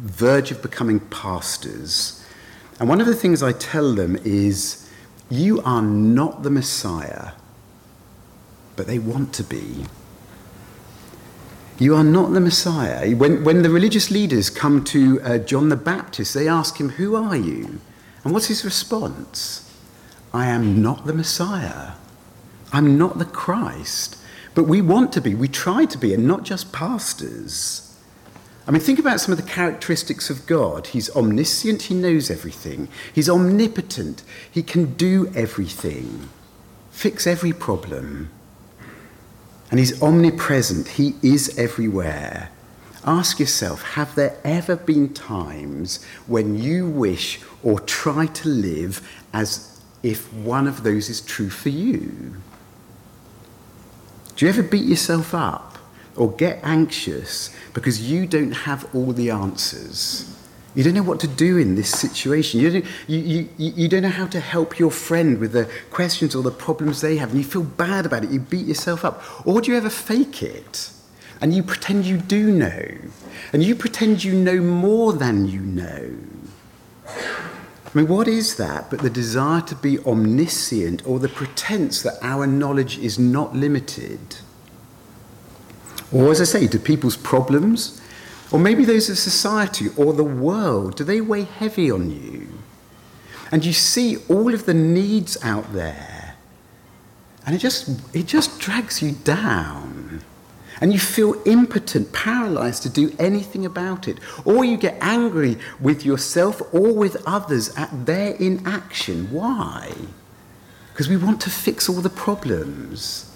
verge 0.01 0.51
of 0.51 0.61
becoming 0.61 0.99
pastors. 0.99 2.23
And 2.79 2.89
one 2.89 2.99
of 2.99 3.07
the 3.07 3.15
things 3.15 3.41
I 3.41 3.53
tell 3.53 3.93
them 3.93 4.17
is, 4.23 4.89
you 5.29 5.61
are 5.61 5.81
not 5.81 6.43
the 6.43 6.49
Messiah, 6.49 7.31
but 8.75 8.87
they 8.87 8.99
want 8.99 9.33
to 9.35 9.43
be. 9.43 9.85
You 11.77 11.95
are 11.95 12.03
not 12.03 12.33
the 12.33 12.41
Messiah. 12.41 13.15
When, 13.15 13.45
when 13.45 13.61
the 13.61 13.69
religious 13.69 14.11
leaders 14.11 14.49
come 14.49 14.83
to 14.85 15.21
uh, 15.21 15.37
John 15.37 15.69
the 15.69 15.77
Baptist, 15.77 16.33
they 16.33 16.47
ask 16.47 16.77
him, 16.77 16.89
Who 16.89 17.15
are 17.15 17.37
you? 17.37 17.79
And 18.23 18.33
what's 18.33 18.47
his 18.47 18.65
response? 18.65 19.65
I 20.33 20.47
am 20.47 20.81
not 20.81 21.05
the 21.05 21.13
Messiah. 21.13 21.93
I'm 22.71 22.97
not 22.97 23.17
the 23.17 23.25
Christ. 23.25 24.17
But 24.55 24.63
we 24.63 24.81
want 24.81 25.13
to 25.13 25.21
be, 25.21 25.35
we 25.35 25.47
try 25.47 25.85
to 25.85 25.97
be, 25.97 26.13
and 26.13 26.27
not 26.27 26.43
just 26.43 26.73
pastors. 26.73 27.85
I 28.67 28.71
mean, 28.71 28.81
think 28.81 28.99
about 28.99 29.19
some 29.19 29.31
of 29.31 29.37
the 29.37 29.49
characteristics 29.49 30.29
of 30.29 30.45
God. 30.45 30.87
He's 30.87 31.09
omniscient, 31.15 31.83
he 31.83 31.95
knows 31.95 32.29
everything. 32.29 32.87
He's 33.13 33.29
omnipotent, 33.29 34.23
he 34.51 34.61
can 34.61 34.93
do 34.95 35.31
everything, 35.35 36.29
fix 36.91 37.25
every 37.25 37.53
problem. 37.53 38.29
And 39.69 39.79
He's 39.79 40.01
omnipresent, 40.01 40.87
He 40.87 41.15
is 41.21 41.57
everywhere. 41.57 42.49
Ask 43.05 43.39
yourself 43.39 43.81
have 43.93 44.13
there 44.15 44.37
ever 44.43 44.75
been 44.75 45.13
times 45.13 46.03
when 46.27 46.57
you 46.61 46.89
wish 46.89 47.39
or 47.63 47.79
try 47.79 48.25
to 48.25 48.49
live 48.49 49.07
as 49.31 49.81
if 50.03 50.31
one 50.33 50.67
of 50.67 50.83
those 50.83 51.09
is 51.09 51.21
true 51.21 51.49
for 51.49 51.69
you? 51.69 52.35
Do 54.39 54.45
you 54.45 54.53
ever 54.53 54.63
beat 54.63 54.85
yourself 54.85 55.35
up 55.35 55.77
or 56.15 56.31
get 56.31 56.61
anxious 56.63 57.53
because 57.73 58.09
you 58.09 58.25
don't 58.25 58.53
have 58.53 58.87
all 58.95 59.11
the 59.11 59.31
answers? 59.31 60.33
You 60.73 60.81
don't 60.85 60.93
know 60.93 61.03
what 61.03 61.19
to 61.19 61.27
do 61.27 61.57
in 61.57 61.75
this 61.75 61.89
situation. 61.89 62.61
You 62.61 62.69
don't, 62.69 62.85
you, 63.05 63.19
you, 63.19 63.49
you 63.57 63.89
don't 63.89 64.03
know 64.03 64.07
how 64.07 64.27
to 64.27 64.39
help 64.39 64.79
your 64.79 64.91
friend 64.91 65.39
with 65.39 65.51
the 65.51 65.69
questions 65.91 66.35
or 66.35 66.41
the 66.41 66.51
problems 66.51 67.01
they 67.01 67.17
have, 67.17 67.31
and 67.31 67.37
you 67.37 67.43
feel 67.43 67.63
bad 67.63 68.05
about 68.05 68.23
it. 68.23 68.29
You 68.29 68.39
beat 68.39 68.65
yourself 68.65 69.03
up. 69.03 69.21
Or 69.45 69.59
do 69.59 69.71
you 69.71 69.77
ever 69.77 69.89
fake 69.89 70.41
it? 70.41 70.89
And 71.41 71.53
you 71.53 71.61
pretend 71.61 72.05
you 72.05 72.15
do 72.15 72.49
know. 72.49 72.95
And 73.51 73.61
you 73.61 73.75
pretend 73.75 74.23
you 74.23 74.33
know 74.33 74.61
more 74.61 75.11
than 75.11 75.49
you 75.49 75.59
know. 75.59 76.15
I 77.93 77.97
mean, 77.97 78.07
what 78.07 78.27
is 78.27 78.57
that 78.57 78.91
but 78.91 78.99
the 78.99 79.09
desire 79.09 79.61
to 79.61 79.75
be 79.75 79.97
omniscient 79.99 81.05
or 81.07 81.17
the 81.17 81.27
pretense 81.27 82.03
that 82.03 82.19
our 82.21 82.45
knowledge 82.45 82.99
is 82.99 83.17
not 83.17 83.55
limited? 83.55 84.37
Or, 86.11 86.31
as 86.31 86.39
I 86.39 86.43
say, 86.43 86.67
do 86.67 86.77
people's 86.77 87.17
problems, 87.17 87.99
or 88.51 88.59
maybe 88.59 88.85
those 88.85 89.09
of 89.09 89.17
society 89.17 89.87
or 89.95 90.13
the 90.13 90.23
world, 90.23 90.97
do 90.97 91.03
they 91.03 91.21
weigh 91.21 91.43
heavy 91.43 91.89
on 91.89 92.09
you? 92.11 92.47
And 93.51 93.65
you 93.65 93.73
see 93.73 94.17
all 94.27 94.53
of 94.53 94.65
the 94.65 94.73
needs 94.73 95.37
out 95.43 95.73
there, 95.73 96.35
and 97.45 97.55
it 97.55 97.59
just, 97.59 97.89
it 98.15 98.27
just 98.27 98.59
drags 98.59 99.01
you 99.01 99.13
down. 99.13 99.88
And 100.81 100.93
you 100.93 100.99
feel 100.99 101.41
impotent, 101.45 102.13
paralyzed 102.13 102.83
to 102.83 102.89
do 102.89 103.13
anything 103.19 103.65
about 103.65 104.07
it. 104.07 104.17
Or 104.45 104.63
you 104.63 104.77
get 104.77 104.97
angry 105.01 105.57
with 105.79 106.05
yourself 106.05 106.61
or 106.73 106.93
with 106.93 107.17
others 107.25 107.75
at 107.75 108.05
their 108.05 108.35
inaction. 108.35 109.29
Why? 109.31 109.93
Because 110.93 111.09
we 111.09 111.17
want 111.17 111.41
to 111.41 111.49
fix 111.49 111.89
all 111.89 112.01
the 112.01 112.09
problems. 112.09 113.29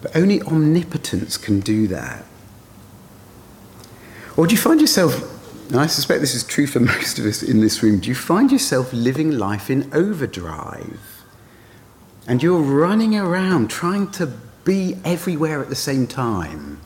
But 0.00 0.16
only 0.16 0.40
omnipotence 0.42 1.36
can 1.36 1.60
do 1.60 1.86
that. 1.88 2.24
Or 4.36 4.46
do 4.46 4.54
you 4.54 4.60
find 4.60 4.80
yourself, 4.80 5.30
and 5.70 5.78
I 5.78 5.86
suspect 5.86 6.20
this 6.20 6.34
is 6.34 6.44
true 6.44 6.66
for 6.66 6.80
most 6.94 7.18
of 7.18 7.26
us 7.26 7.42
in 7.42 7.60
this 7.60 7.82
room, 7.82 8.00
do 8.00 8.08
you 8.08 8.14
find 8.14 8.50
yourself 8.50 8.92
living 8.92 9.30
life 9.30 9.70
in 9.70 9.90
overdrive? 9.94 11.22
And 12.26 12.42
you're 12.42 12.60
running 12.60 13.16
around 13.16 13.68
trying 13.68 14.10
to 14.12 14.32
be 14.64 14.96
everywhere 15.04 15.60
at 15.62 15.68
the 15.68 15.76
same 15.76 16.06
time. 16.06 16.80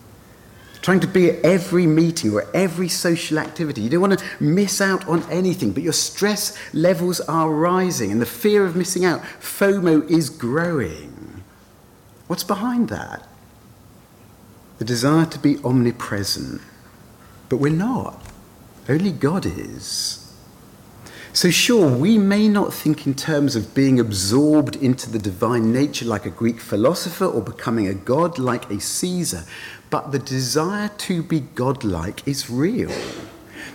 Trying 0.81 1.01
to 1.01 1.07
be 1.07 1.31
at 1.31 1.45
every 1.45 1.87
meeting 1.87 2.33
or 2.33 2.47
every 2.55 2.89
social 2.89 3.39
activity. 3.39 3.83
You 3.83 3.91
don't 3.91 4.01
want 4.01 4.19
to 4.19 4.25
miss 4.41 4.81
out 4.81 5.07
on 5.09 5.23
anything, 5.31 5.73
but 5.73 5.83
your 5.83 5.93
stress 5.93 6.57
levels 6.73 7.21
are 7.21 7.51
rising 7.51 8.13
and 8.13 8.21
the 8.21 8.27
fear 8.27 8.65
of 8.65 8.77
missing 8.77 9.05
out, 9.05 9.23
FOMO, 9.41 10.09
is 10.09 10.31
growing. 10.31 11.43
What's 12.27 12.45
behind 12.45 12.89
that? 12.91 13.27
The 14.79 14.85
desire 14.85 15.27
to 15.27 15.39
be 15.39 15.59
omnipresent. 15.65 16.61
But 17.49 17.57
we're 17.57 17.73
not. 17.73 18.23
Only 18.89 19.11
God 19.11 19.45
is. 19.45 20.28
So, 21.33 21.51
sure, 21.51 21.95
we 21.95 22.19
may 22.19 22.49
not 22.49 22.73
think 22.73 23.07
in 23.07 23.15
terms 23.15 23.55
of 23.55 23.75
being 23.75 24.01
absorbed 24.01 24.77
into 24.77 25.11
the 25.11 25.19
divine 25.19 25.73
nature 25.73 26.07
like 26.07 26.25
a 26.25 26.31
Greek 26.31 26.59
philosopher 26.59 27.27
or 27.27 27.43
becoming 27.43 27.87
a 27.87 27.95
god 27.95 28.39
like 28.39 28.71
a 28.71 28.81
Caesar, 28.81 29.45
but 29.91 30.11
the 30.11 30.19
desire 30.19 30.89
to 30.89 31.23
be 31.23 31.41
godlike 31.41 32.27
is 32.27 32.51
real. 32.51 32.91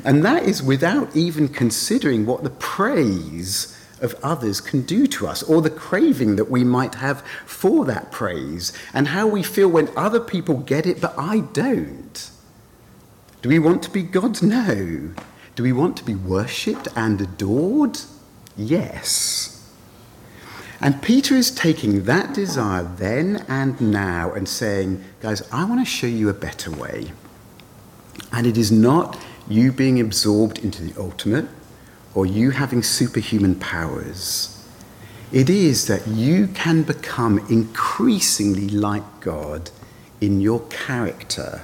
And 0.03 0.25
that 0.25 0.43
is 0.43 0.63
without 0.63 1.15
even 1.15 1.48
considering 1.48 2.25
what 2.25 2.43
the 2.43 2.50
praise 2.50 3.79
of 4.01 4.15
others 4.22 4.60
can 4.60 4.81
do 4.81 5.07
to 5.07 5.27
us, 5.27 5.43
or 5.43 5.62
the 5.62 5.69
craving 5.69 6.36
that 6.36 6.51
we 6.51 6.63
might 6.63 6.95
have 6.95 7.22
for 7.45 7.86
that 7.86 8.12
praise, 8.12 8.74
and 8.93 9.07
how 9.07 9.27
we 9.27 9.43
feel 9.43 9.69
when 9.69 9.89
other 9.95 10.19
people 10.19 10.57
get 10.57 10.86
it, 10.86 11.00
but 11.00 11.13
I 11.17 11.39
don't. 11.39 12.29
Do 13.41 13.50
we 13.50 13.60
want 13.60 13.83
to 13.83 13.89
be 13.91 14.03
gods? 14.03 14.41
No. 14.41 15.13
Do 15.55 15.63
we 15.63 15.72
want 15.72 15.98
to 15.98 16.03
be 16.03 16.15
worshipped 16.15 16.88
and 16.95 17.22
adored? 17.22 18.00
Yes. 18.57 19.72
And 20.81 21.01
Peter 21.01 21.36
is 21.36 21.51
taking 21.51 22.03
that 22.05 22.33
desire 22.33 22.83
then 22.83 23.45
and 23.48 23.79
now 23.79 24.33
and 24.33 24.50
saying, 24.50 25.03
guys, 25.22 25.41
I 25.51 25.63
want 25.65 25.79
to 25.79 25.86
show 25.86 26.07
you 26.07 26.27
a 26.27 26.33
better 26.33 26.72
way. 26.72 27.12
And 28.31 28.48
it 28.48 28.57
is 28.57 28.72
not 28.72 29.17
you 29.48 29.72
being 29.72 30.00
absorbed 30.00 30.57
into 30.60 30.83
the 30.83 31.00
ultimate 31.00 31.48
or 32.13 32.25
you 32.25 32.51
having 32.51 32.83
superhuman 32.83 33.55
powers. 33.55 34.50
It 35.31 35.50
is 35.50 35.88
that 35.88 36.07
you 36.07 36.48
can 36.48 36.83
become 36.83 37.39
increasingly 37.50 38.69
like 38.69 39.22
God 39.22 39.72
in 40.19 40.41
your 40.41 40.62
character 40.67 41.62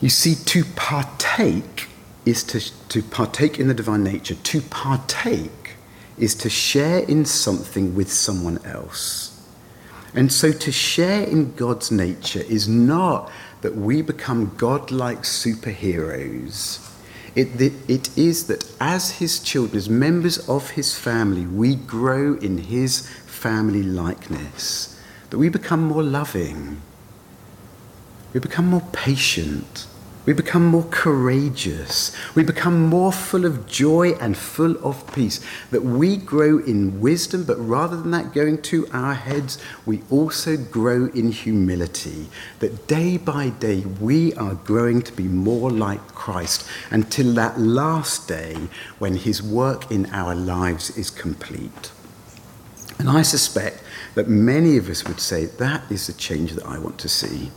you 0.00 0.08
see, 0.08 0.34
to 0.34 0.64
partake 0.64 1.88
is 2.24 2.42
to, 2.44 2.60
to 2.88 3.02
partake 3.02 3.58
in 3.58 3.68
the 3.68 3.74
divine 3.74 4.04
nature. 4.04 4.34
To 4.34 4.60
partake 4.62 5.76
is 6.18 6.34
to 6.36 6.50
share 6.50 7.00
in 7.00 7.24
something 7.24 7.94
with 7.94 8.10
someone 8.12 8.64
else. 8.64 9.36
And 10.14 10.32
so 10.32 10.52
to 10.52 10.72
share 10.72 11.22
in 11.22 11.54
God's 11.54 11.90
nature 11.90 12.40
is 12.40 12.68
not 12.68 13.30
that 13.62 13.76
we 13.76 14.02
become 14.02 14.54
godlike 14.56 15.20
superheroes. 15.20 16.86
It, 17.36 17.60
it, 17.60 17.72
it 17.88 18.18
is 18.18 18.46
that 18.48 18.64
as 18.80 19.12
his 19.12 19.38
children, 19.38 19.76
as 19.76 19.88
members 19.88 20.48
of 20.48 20.70
his 20.70 20.98
family, 20.98 21.46
we 21.46 21.76
grow 21.76 22.34
in 22.34 22.58
his 22.58 23.08
family 23.26 23.82
likeness, 23.82 25.00
that 25.30 25.38
we 25.38 25.48
become 25.48 25.84
more 25.84 26.02
loving, 26.02 26.82
we 28.32 28.40
become 28.40 28.66
more 28.66 28.86
patient, 28.92 29.86
we 30.30 30.34
become 30.34 30.64
more 30.64 30.86
courageous. 30.92 32.14
We 32.36 32.44
become 32.44 32.86
more 32.86 33.10
full 33.10 33.44
of 33.44 33.66
joy 33.66 34.12
and 34.20 34.36
full 34.36 34.76
of 34.86 35.12
peace. 35.12 35.40
That 35.72 35.82
we 35.82 36.16
grow 36.16 36.58
in 36.58 37.00
wisdom, 37.00 37.42
but 37.42 37.56
rather 37.56 37.96
than 37.96 38.12
that 38.12 38.32
going 38.32 38.62
to 38.62 38.86
our 38.92 39.14
heads, 39.14 39.58
we 39.84 40.02
also 40.08 40.56
grow 40.56 41.06
in 41.06 41.32
humility. 41.32 42.28
That 42.60 42.86
day 42.86 43.16
by 43.16 43.48
day 43.48 43.80
we 43.80 44.32
are 44.34 44.54
growing 44.54 45.02
to 45.02 45.12
be 45.12 45.24
more 45.24 45.68
like 45.68 46.06
Christ 46.14 46.64
until 46.92 47.34
that 47.34 47.58
last 47.58 48.28
day 48.28 48.54
when 49.00 49.16
his 49.16 49.42
work 49.42 49.90
in 49.90 50.06
our 50.12 50.36
lives 50.36 50.96
is 50.96 51.10
complete. 51.10 51.90
And 53.00 53.10
I 53.10 53.22
suspect 53.22 53.82
that 54.14 54.28
many 54.28 54.76
of 54.76 54.88
us 54.88 55.04
would 55.08 55.18
say 55.18 55.46
that 55.46 55.90
is 55.90 56.06
the 56.06 56.12
change 56.12 56.52
that 56.52 56.66
I 56.66 56.78
want 56.78 56.98
to 56.98 57.08
see. 57.08 57.50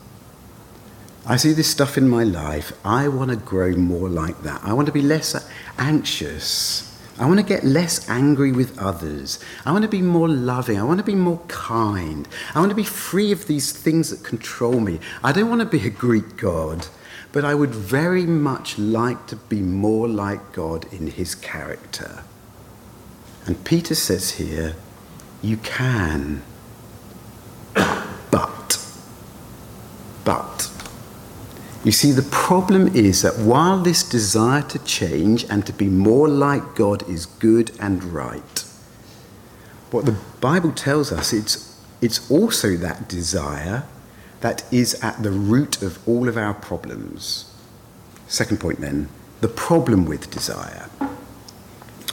I 1.25 1.38
see 1.38 1.53
this 1.53 1.70
stuff 1.70 1.98
in 1.98 2.10
my 2.10 2.24
life. 2.24 2.74
I 2.84 3.08
want 3.08 3.30
to 3.32 3.38
grow 3.38 3.72
more 3.75 4.10
like 4.10 4.42
that. 4.44 4.62
I 4.63 4.74
want 4.74 4.88
to 4.88 4.92
be 4.92 5.01
less 5.01 5.36
anxious. 5.77 6.89
I 7.18 7.25
want 7.27 7.39
to 7.39 7.46
get 7.46 7.63
less 7.63 8.10
angry 8.10 8.51
with 8.51 8.77
others. 8.77 9.39
I 9.65 9.72
want 9.72 9.84
to 9.84 9.89
be 9.89 10.01
more 10.01 10.27
loving. 10.27 10.77
I 10.77 10.84
want 10.84 11.00
to 11.00 11.06
be 11.06 11.15
more 11.15 11.39
kind. 11.48 12.27
I 12.53 12.60
want 12.60 12.72
to 12.72 12.75
be 12.75 12.84
free 12.84 13.32
of 13.32 13.48
these 13.48 13.72
things 13.72 14.10
that 14.10 14.24
control 14.24 14.80
me. 14.80 15.00
I 15.24 15.32
don't 15.32 15.50
want 15.50 15.62
to 15.62 15.65
be 15.65 15.86
a 15.86 15.92
Greek 15.92 16.36
god, 16.36 16.88
but 17.32 17.46
I 17.46 17.53
would 17.56 17.70
very 17.70 18.25
much 18.25 18.77
like 18.77 19.27
to 19.27 19.36
be 19.36 19.62
more 19.62 20.10
like 20.10 20.51
God 20.51 20.92
in 20.92 21.08
his 21.08 21.36
character. 21.36 22.24
And 23.46 23.63
Peter 23.63 23.96
says 23.96 24.32
here, 24.32 24.75
you 25.42 25.58
can. 25.58 26.42
But, 27.75 28.77
but, 30.25 30.73
you 31.84 31.92
see, 31.92 32.12
the 32.12 32.22
problem 32.24 32.88
is 32.96 33.22
that 33.24 33.38
while 33.40 33.78
this 33.80 34.04
desire 34.04 34.62
to 34.63 34.80
change 34.80 35.44
and 35.50 35.66
to 35.66 35.74
be 35.74 35.88
more 35.88 36.30
like 36.30 36.75
God 36.75 37.08
is 37.10 37.25
good 37.25 37.72
and 37.80 38.04
right, 38.04 38.66
what 39.92 40.06
the 40.06 40.18
Bible 40.40 40.72
tells 40.72 41.12
us, 41.12 41.34
it's, 41.34 41.82
it's 42.02 42.32
also 42.32 42.78
that 42.78 43.10
desire 43.10 43.84
that 44.40 44.63
is 44.74 44.96
at 45.04 45.22
the 45.24 45.32
root 45.32 45.82
of 45.82 46.06
all 46.08 46.28
of 46.30 46.38
our 46.38 46.54
problems. 46.54 47.54
Second 48.28 48.60
point 48.60 48.80
then, 48.80 49.10
the 49.42 49.48
problem 49.48 50.06
with 50.06 50.32
desire. 50.32 50.90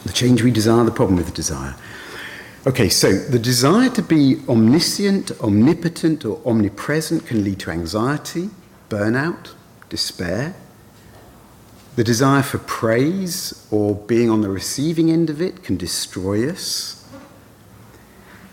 The 0.05 0.13
change 0.13 0.43
we 0.43 0.51
desire, 0.51 0.85
the 0.85 0.91
problem 0.91 1.17
with 1.17 1.33
desire. 1.33 1.77
Okay, 2.67 2.89
so 2.89 3.13
the 3.13 3.39
desire 3.39 3.89
to 3.91 4.03
be 4.03 4.43
omniscient, 4.49 5.31
omnipotent, 5.41 6.25
or 6.25 6.41
omnipresent 6.45 7.27
can 7.27 7.45
lead 7.45 7.61
to 7.61 7.71
anxiety, 7.71 8.51
burnout, 8.89 9.55
despair, 9.91 10.55
the 11.97 12.05
desire 12.05 12.43
for 12.43 12.59
praise 12.59 13.67
or 13.71 13.95
being 13.95 14.31
on 14.31 14.41
the 14.41 14.49
receiving 14.49 15.11
end 15.11 15.29
of 15.29 15.43
it 15.43 15.63
can 15.63 15.77
destroy 15.77 16.49
us. 16.49 17.05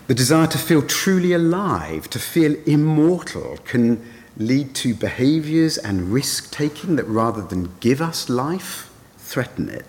The 0.08 0.13
desire 0.13 0.48
to 0.48 0.58
feel 0.58 0.82
truly 0.82 1.32
alive, 1.34 2.10
to 2.10 2.20
feel 2.20 2.56
immortal, 2.65 3.58
can 3.63 4.06
lead 4.38 4.74
to 4.75 4.94
behaviors 4.94 5.77
and 5.77 6.12
risk 6.12 6.51
taking 6.51 6.96
that 6.96 7.06
rather 7.06 7.41
than 7.41 7.74
give 7.79 8.01
us 8.01 8.29
life, 8.29 8.89
threaten 9.17 9.70
it. 9.70 9.86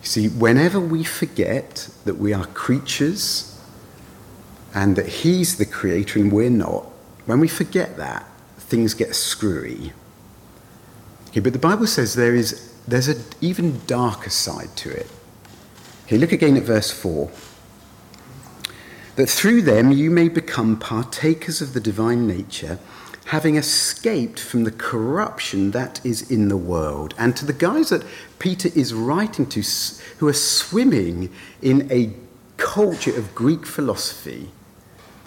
You 0.00 0.08
see, 0.08 0.28
whenever 0.28 0.80
we 0.80 1.04
forget 1.04 1.88
that 2.04 2.18
we 2.18 2.32
are 2.32 2.46
creatures 2.46 3.60
and 4.74 4.96
that 4.96 5.06
He's 5.06 5.58
the 5.58 5.66
creator 5.66 6.18
and 6.18 6.32
we're 6.32 6.50
not, 6.50 6.86
when 7.26 7.38
we 7.38 7.48
forget 7.48 7.96
that, 7.98 8.26
things 8.72 8.94
get 8.94 9.14
screwy. 9.14 9.92
Okay, 11.28 11.40
but 11.40 11.52
the 11.52 11.58
Bible 11.58 11.86
says 11.86 12.14
there 12.14 12.34
is 12.34 12.72
there's 12.88 13.06
an 13.06 13.22
even 13.42 13.80
darker 13.86 14.30
side 14.30 14.74
to 14.76 14.90
it. 14.90 15.06
Okay, 16.06 16.16
look 16.16 16.32
again 16.32 16.56
at 16.56 16.62
verse 16.62 16.90
4. 16.90 17.30
That 19.16 19.28
through 19.28 19.60
them 19.62 19.92
you 19.92 20.10
may 20.10 20.28
become 20.28 20.78
partakers 20.78 21.60
of 21.60 21.74
the 21.74 21.80
divine 21.80 22.26
nature 22.26 22.78
having 23.26 23.56
escaped 23.56 24.40
from 24.40 24.64
the 24.64 24.72
corruption 24.72 25.70
that 25.72 26.04
is 26.04 26.30
in 26.30 26.48
the 26.48 26.56
world. 26.56 27.14
And 27.18 27.36
to 27.36 27.46
the 27.46 27.52
guys 27.52 27.90
that 27.90 28.04
Peter 28.38 28.70
is 28.74 28.92
writing 28.92 29.46
to, 29.50 29.62
who 30.18 30.28
are 30.28 30.32
swimming 30.32 31.30
in 31.60 31.90
a 31.90 32.14
culture 32.56 33.16
of 33.16 33.34
Greek 33.34 33.64
philosophy, 33.64 34.50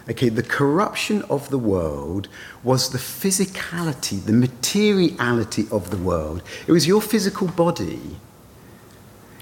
okay, 0.10 0.30
the 0.30 0.44
corruption 0.44 1.24
of 1.24 1.50
the 1.50 1.58
world 1.58 2.28
was 2.64 2.92
the 2.92 2.98
physicality, 2.98 4.24
the 4.24 4.34
materiality 4.34 5.68
of 5.72 5.90
the 5.90 5.98
world. 5.98 6.44
It 6.68 6.72
was 6.72 6.88
your 6.88 7.02
physical 7.02 7.48
body. 7.48 8.18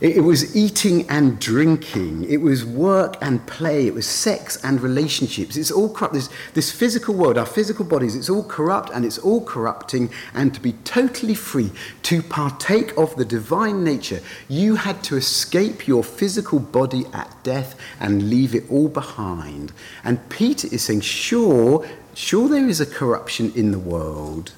It, 0.03 0.21
was 0.21 0.53
eating 0.53 1.09
and 1.09 1.39
drinking. 1.39 2.25
It 2.25 2.41
was 2.41 2.65
work 2.65 3.15
and 3.21 3.47
play. 3.47 3.87
It 3.87 3.93
was 3.93 4.05
sex 4.05 4.61
and 4.61 4.81
relationships. 4.81 5.55
It's 5.55 5.71
all 5.71 5.93
corrupt. 5.93 6.13
This, 6.13 6.29
this 6.53 6.69
physical 6.73 7.15
world, 7.15 7.37
our 7.37 7.45
physical 7.45 7.85
bodies, 7.85 8.13
it's 8.13 8.29
all 8.29 8.43
corrupt 8.43 8.89
and 8.93 9.05
it's 9.05 9.17
all 9.17 9.45
corrupting. 9.45 10.09
And 10.33 10.53
to 10.53 10.59
be 10.59 10.73
totally 10.83 11.35
free, 11.35 11.71
to 12.01 12.21
partake 12.21 12.97
of 12.97 13.15
the 13.15 13.23
divine 13.23 13.85
nature, 13.85 14.19
you 14.49 14.75
had 14.75 15.01
to 15.05 15.15
escape 15.15 15.87
your 15.87 16.03
physical 16.03 16.59
body 16.59 17.05
at 17.13 17.33
death 17.43 17.79
and 18.01 18.29
leave 18.29 18.53
it 18.53 18.69
all 18.69 18.89
behind. 18.89 19.71
And 20.03 20.27
Peter 20.27 20.67
is 20.69 20.81
saying, 20.81 20.99
sure, 20.99 21.87
sure 22.13 22.49
there 22.49 22.67
is 22.67 22.81
a 22.81 22.85
corruption 22.85 23.53
in 23.55 23.71
the 23.71 23.79
world, 23.79 24.51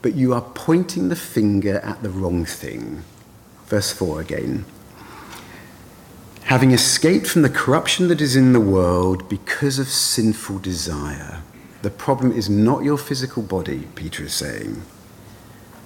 but 0.00 0.14
you 0.14 0.32
are 0.32 0.40
pointing 0.54 1.10
the 1.10 1.16
finger 1.16 1.80
at 1.80 2.02
the 2.02 2.08
wrong 2.08 2.46
thing. 2.46 3.04
Verse 3.66 3.92
4 3.92 4.20
again. 4.20 4.64
Having 6.44 6.72
escaped 6.72 7.26
from 7.26 7.42
the 7.42 7.48
corruption 7.48 8.08
that 8.08 8.20
is 8.20 8.36
in 8.36 8.52
the 8.52 8.60
world 8.60 9.28
because 9.28 9.78
of 9.78 9.88
sinful 9.88 10.58
desire. 10.58 11.42
The 11.82 11.90
problem 11.90 12.32
is 12.32 12.48
not 12.48 12.84
your 12.84 12.98
physical 12.98 13.42
body, 13.42 13.88
Peter 13.94 14.24
is 14.24 14.34
saying. 14.34 14.82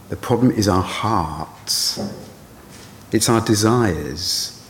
The 0.08 0.16
problem 0.16 0.50
is 0.50 0.68
our 0.68 0.82
hearts. 0.82 1.99
It's 3.12 3.28
our 3.28 3.40
desires. 3.40 4.61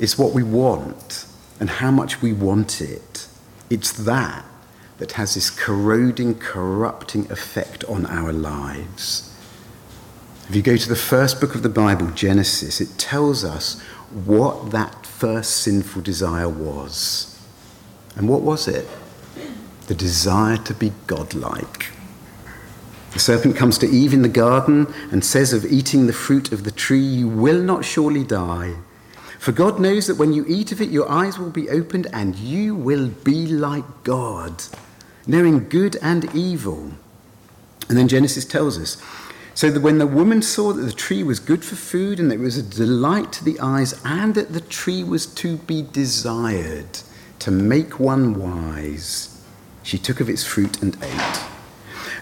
It's 0.00 0.18
what 0.18 0.32
we 0.32 0.42
want 0.42 1.26
and 1.60 1.70
how 1.70 1.90
much 1.90 2.20
we 2.20 2.32
want 2.32 2.80
it. 2.80 3.28
It's 3.70 3.92
that 3.92 4.44
that 4.98 5.12
has 5.12 5.34
this 5.34 5.50
corroding, 5.50 6.38
corrupting 6.38 7.30
effect 7.30 7.84
on 7.84 8.06
our 8.06 8.32
lives. 8.32 9.31
If 10.48 10.56
you 10.56 10.62
go 10.62 10.76
to 10.76 10.88
the 10.88 10.96
first 10.96 11.40
book 11.40 11.54
of 11.54 11.62
the 11.62 11.68
Bible, 11.68 12.10
Genesis, 12.10 12.80
it 12.80 12.98
tells 12.98 13.44
us 13.44 13.80
what 14.10 14.70
that 14.72 15.06
first 15.06 15.58
sinful 15.58 16.02
desire 16.02 16.48
was. 16.48 17.40
And 18.16 18.28
what 18.28 18.42
was 18.42 18.68
it? 18.68 18.86
The 19.86 19.94
desire 19.94 20.58
to 20.58 20.74
be 20.74 20.92
godlike. 21.06 21.92
The 23.12 23.18
serpent 23.18 23.56
comes 23.56 23.78
to 23.78 23.86
Eve 23.86 24.14
in 24.14 24.22
the 24.22 24.28
garden 24.28 24.92
and 25.10 25.24
says 25.24 25.52
of 25.52 25.64
eating 25.64 26.06
the 26.06 26.12
fruit 26.12 26.50
of 26.50 26.64
the 26.64 26.70
tree, 26.70 26.98
You 26.98 27.28
will 27.28 27.60
not 27.60 27.84
surely 27.84 28.24
die. 28.24 28.74
For 29.38 29.52
God 29.52 29.80
knows 29.80 30.06
that 30.06 30.18
when 30.18 30.32
you 30.32 30.44
eat 30.48 30.72
of 30.72 30.80
it, 30.80 30.90
your 30.90 31.10
eyes 31.10 31.38
will 31.38 31.50
be 31.50 31.68
opened 31.68 32.06
and 32.12 32.36
you 32.36 32.74
will 32.74 33.08
be 33.08 33.46
like 33.46 33.84
God, 34.04 34.62
knowing 35.26 35.68
good 35.68 35.96
and 36.00 36.34
evil. 36.34 36.92
And 37.88 37.98
then 37.98 38.08
Genesis 38.08 38.44
tells 38.44 38.78
us 38.78 39.02
so 39.54 39.70
that 39.70 39.80
when 39.80 39.98
the 39.98 40.06
woman 40.06 40.42
saw 40.42 40.72
that 40.72 40.82
the 40.82 40.92
tree 40.92 41.22
was 41.22 41.38
good 41.38 41.64
for 41.64 41.76
food 41.76 42.18
and 42.18 42.30
that 42.30 42.36
it 42.36 42.40
was 42.40 42.56
a 42.56 42.62
delight 42.62 43.32
to 43.32 43.44
the 43.44 43.58
eyes 43.60 44.00
and 44.04 44.34
that 44.34 44.52
the 44.52 44.60
tree 44.60 45.04
was 45.04 45.26
to 45.26 45.56
be 45.58 45.82
desired 45.82 46.98
to 47.38 47.50
make 47.50 48.00
one 48.00 48.34
wise, 48.34 49.44
she 49.82 49.98
took 49.98 50.20
of 50.20 50.28
its 50.28 50.44
fruit 50.44 50.80
and 50.82 50.96
ate. 51.02 51.44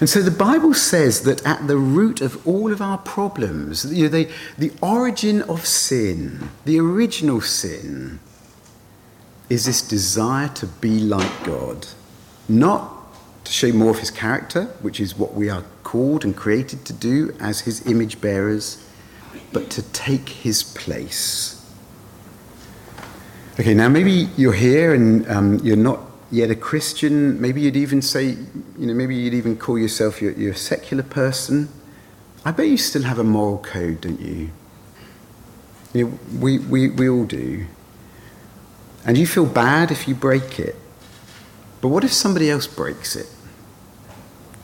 And 0.01 0.09
so 0.09 0.23
the 0.23 0.31
Bible 0.31 0.73
says 0.73 1.23
that 1.25 1.45
at 1.47 1.69
the 1.69 1.77
root 1.77 2.23
of 2.23 2.47
all 2.47 2.73
of 2.73 2.81
our 2.81 2.97
problems, 2.99 3.85
you 3.93 4.05
know, 4.05 4.09
they, 4.09 4.31
the 4.57 4.73
origin 4.81 5.43
of 5.43 5.67
sin, 5.67 6.49
the 6.65 6.81
original 6.81 7.43
sin, 7.43 8.19
is 9.51 9.67
this 9.67 9.83
desire 9.83 10.49
to 10.49 10.67
be 10.67 11.01
like 11.01 11.45
God. 11.45 11.87
Not 12.49 12.97
to 13.45 13.53
show 13.53 13.73
more 13.73 13.91
of 13.91 13.99
his 13.99 14.11
character, 14.11 14.65
which 14.81 15.01
is 15.01 15.19
what 15.19 15.35
we 15.35 15.51
are 15.51 15.65
called 15.91 16.25
and 16.25 16.37
created 16.37 16.85
to 16.85 16.93
do 16.93 17.35
as 17.41 17.63
his 17.63 17.85
image 17.85 18.21
bearers, 18.21 18.87
but 19.53 19.69
to 19.71 19.83
take 19.91 20.29
his 20.29 20.63
place. 20.63 21.57
Okay, 23.59 23.75
now 23.75 23.89
maybe 23.89 24.29
you're 24.37 24.53
here 24.53 24.95
and 24.95 25.29
um, 25.29 25.59
you're 25.65 25.85
not 25.91 25.99
yet 26.31 26.49
a 26.49 26.55
Christian. 26.55 27.41
Maybe 27.41 27.61
you'd 27.63 27.77
even 27.77 28.03
say, 28.03 28.37
you 28.79 28.87
know, 28.87 28.95
maybe 28.95 29.17
you'd 29.17 29.35
even 29.35 29.57
call 29.57 29.81
yourself 29.81 30.23
you're, 30.23 30.31
you're 30.33 30.53
a 30.53 30.57
secular 30.57 31.03
person. 31.03 31.69
I 32.45 32.53
bet 32.53 32.69
you 32.69 32.77
still 32.77 33.03
have 33.03 33.19
a 33.19 33.25
moral 33.25 33.59
code, 33.59 34.03
don't 34.03 34.21
you? 34.21 34.51
you 35.93 36.05
know, 36.05 36.19
we, 36.39 36.61
we, 36.61 36.89
we 36.91 37.09
all 37.09 37.25
do. 37.25 37.67
And 39.05 39.19
you 39.19 39.27
feel 39.27 39.47
bad 39.47 39.91
if 39.91 40.07
you 40.07 40.15
break 40.15 40.61
it. 40.61 40.77
But 41.81 41.89
what 41.89 42.05
if 42.05 42.13
somebody 42.13 42.49
else 42.49 42.69
breaks 42.69 43.17
it? 43.17 43.27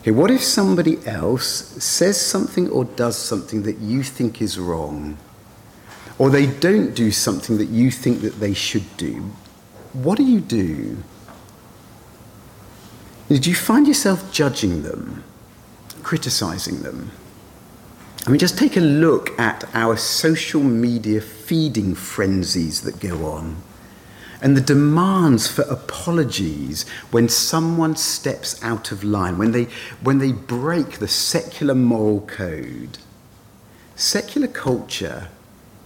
Okay, 0.07 0.13
what 0.13 0.31
if 0.31 0.41
somebody 0.41 1.05
else 1.05 1.83
says 1.83 2.21
something 2.21 2.71
or 2.71 2.85
does 2.85 3.17
something 3.17 3.65
that 3.65 3.79
you 3.79 4.05
think 4.05 4.41
is 4.41 4.57
wrong? 4.57 5.19
Or 6.17 6.31
they 6.31 6.47
don't 6.47 6.95
do 6.95 7.11
something 7.11 7.59
that 7.59 7.71
you 7.71 7.91
think 7.91 8.21
that 8.21 8.39
they 8.39 8.55
should 8.55 8.97
do? 8.97 9.33
What 9.93 10.17
do 10.17 10.23
you 10.23 10.39
do? 10.39 10.99
Did 13.29 13.49
you 13.49 13.57
find 13.57 13.89
yourself 13.89 14.31
judging 14.31 14.85
them, 14.85 15.25
criticizing 16.05 16.85
them? 16.85 17.11
I 18.29 18.31
mean, 18.31 18.39
just 18.39 18.57
take 18.57 18.77
a 18.77 18.81
look 18.81 19.37
at 19.41 19.65
our 19.75 19.97
social 19.97 20.63
media 20.63 21.21
feeding 21.21 21.97
frenzies 21.97 22.83
that 22.83 23.01
go 23.01 23.27
on 23.27 23.57
and 24.41 24.57
the 24.57 24.61
demands 24.61 25.49
for 25.49 25.63
apologies 25.63 26.89
when 27.11 27.29
someone 27.29 27.97
steps 27.97 28.63
out 28.63 28.93
of 28.93 29.03
line, 29.03 29.39
when 29.39 29.53
they, 29.53 29.65
when 30.03 30.19
they 30.19 30.33
break 30.33 30.99
the 30.99 31.09
secular 31.09 31.75
moral 31.75 32.21
code. 32.23 32.99
Secular 33.95 34.49
culture 34.49 35.29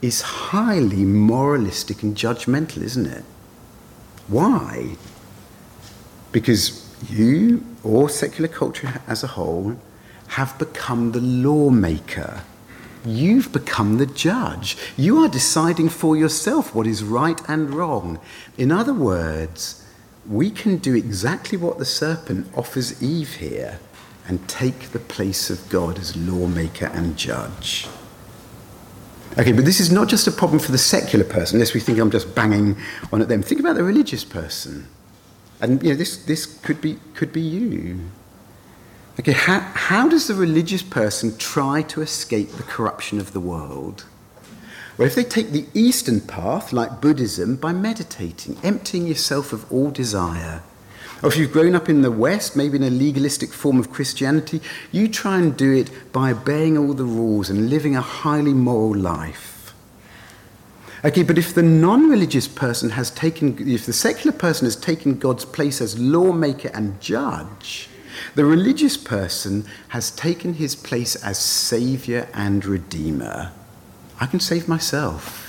is 0.02 0.22
highly 0.22 1.04
moralistic 1.04 2.02
and 2.02 2.16
judgmental, 2.16 2.82
isn't 2.82 3.06
it? 3.06 3.24
Why? 4.28 4.96
Because 6.32 6.86
you, 7.08 7.64
or 7.82 8.08
secular 8.08 8.48
culture 8.48 9.00
as 9.06 9.22
a 9.22 9.28
whole, 9.28 9.76
have 10.28 10.58
become 10.58 11.12
the 11.12 11.20
lawmaker 11.20 12.42
You've 13.04 13.52
become 13.52 13.96
the 13.96 14.06
judge. 14.06 14.76
You 14.96 15.18
are 15.18 15.28
deciding 15.28 15.88
for 15.88 16.16
yourself 16.16 16.74
what 16.74 16.86
is 16.86 17.02
right 17.02 17.40
and 17.48 17.70
wrong. 17.70 18.20
In 18.58 18.70
other 18.70 18.94
words, 18.94 19.86
we 20.28 20.50
can 20.50 20.76
do 20.76 20.94
exactly 20.94 21.56
what 21.56 21.78
the 21.78 21.84
serpent 21.84 22.46
offers 22.56 23.02
Eve 23.02 23.34
here 23.34 23.80
and 24.28 24.46
take 24.48 24.90
the 24.90 24.98
place 24.98 25.50
of 25.50 25.68
God 25.70 25.98
as 25.98 26.16
lawmaker 26.16 26.86
and 26.86 27.16
judge. 27.16 27.88
Okay, 29.38 29.52
but 29.52 29.64
this 29.64 29.80
is 29.80 29.90
not 29.90 30.08
just 30.08 30.26
a 30.26 30.32
problem 30.32 30.58
for 30.58 30.72
the 30.72 30.78
secular 30.78 31.24
person, 31.24 31.56
unless 31.56 31.72
we 31.72 31.80
think 31.80 31.98
I'm 31.98 32.10
just 32.10 32.34
banging 32.34 32.76
on 33.12 33.22
at 33.22 33.28
them. 33.28 33.42
Think 33.42 33.60
about 33.60 33.76
the 33.76 33.84
religious 33.84 34.24
person. 34.24 34.86
And 35.60 35.82
you 35.82 35.90
know, 35.90 35.96
this, 35.96 36.24
this 36.24 36.46
could, 36.46 36.80
be, 36.80 36.98
could 37.14 37.32
be 37.32 37.40
you. 37.40 38.00
Okay, 39.20 39.32
how, 39.32 39.60
how 39.60 40.08
does 40.08 40.28
the 40.28 40.34
religious 40.34 40.82
person 40.82 41.36
try 41.36 41.82
to 41.82 42.00
escape 42.00 42.52
the 42.52 42.62
corruption 42.62 43.20
of 43.20 43.34
the 43.34 43.40
world? 43.40 44.06
Well, 44.96 45.06
if 45.06 45.14
they 45.14 45.24
take 45.24 45.50
the 45.50 45.66
Eastern 45.74 46.22
path, 46.22 46.72
like 46.72 47.02
Buddhism, 47.02 47.56
by 47.56 47.74
meditating, 47.74 48.56
emptying 48.62 49.06
yourself 49.06 49.52
of 49.52 49.70
all 49.70 49.90
desire, 49.90 50.62
or 51.22 51.28
if 51.28 51.36
you've 51.36 51.52
grown 51.52 51.74
up 51.74 51.90
in 51.90 52.00
the 52.00 52.10
West, 52.10 52.56
maybe 52.56 52.78
in 52.78 52.82
a 52.82 52.88
legalistic 52.88 53.52
form 53.52 53.78
of 53.78 53.92
Christianity, 53.92 54.62
you 54.90 55.06
try 55.06 55.36
and 55.36 55.54
do 55.54 55.70
it 55.70 55.90
by 56.14 56.30
obeying 56.30 56.78
all 56.78 56.94
the 56.94 57.04
rules 57.04 57.50
and 57.50 57.68
living 57.68 57.94
a 57.94 58.00
highly 58.00 58.54
moral 58.54 58.96
life. 58.96 59.74
Okay, 61.04 61.24
but 61.24 61.36
if 61.36 61.52
the 61.52 61.62
non 61.62 62.08
religious 62.08 62.48
person 62.48 62.88
has 62.88 63.10
taken, 63.10 63.68
if 63.68 63.84
the 63.84 63.92
secular 63.92 64.34
person 64.34 64.64
has 64.64 64.76
taken 64.76 65.18
God's 65.18 65.44
place 65.44 65.82
as 65.82 65.98
lawmaker 65.98 66.70
and 66.72 66.98
judge, 67.02 67.90
the 68.34 68.44
religious 68.44 68.96
person 68.96 69.64
has 69.88 70.10
taken 70.10 70.54
his 70.54 70.74
place 70.74 71.16
as 71.16 71.38
savior 71.38 72.28
and 72.34 72.64
redeemer. 72.64 73.52
I 74.20 74.26
can 74.26 74.40
save 74.40 74.68
myself. 74.68 75.46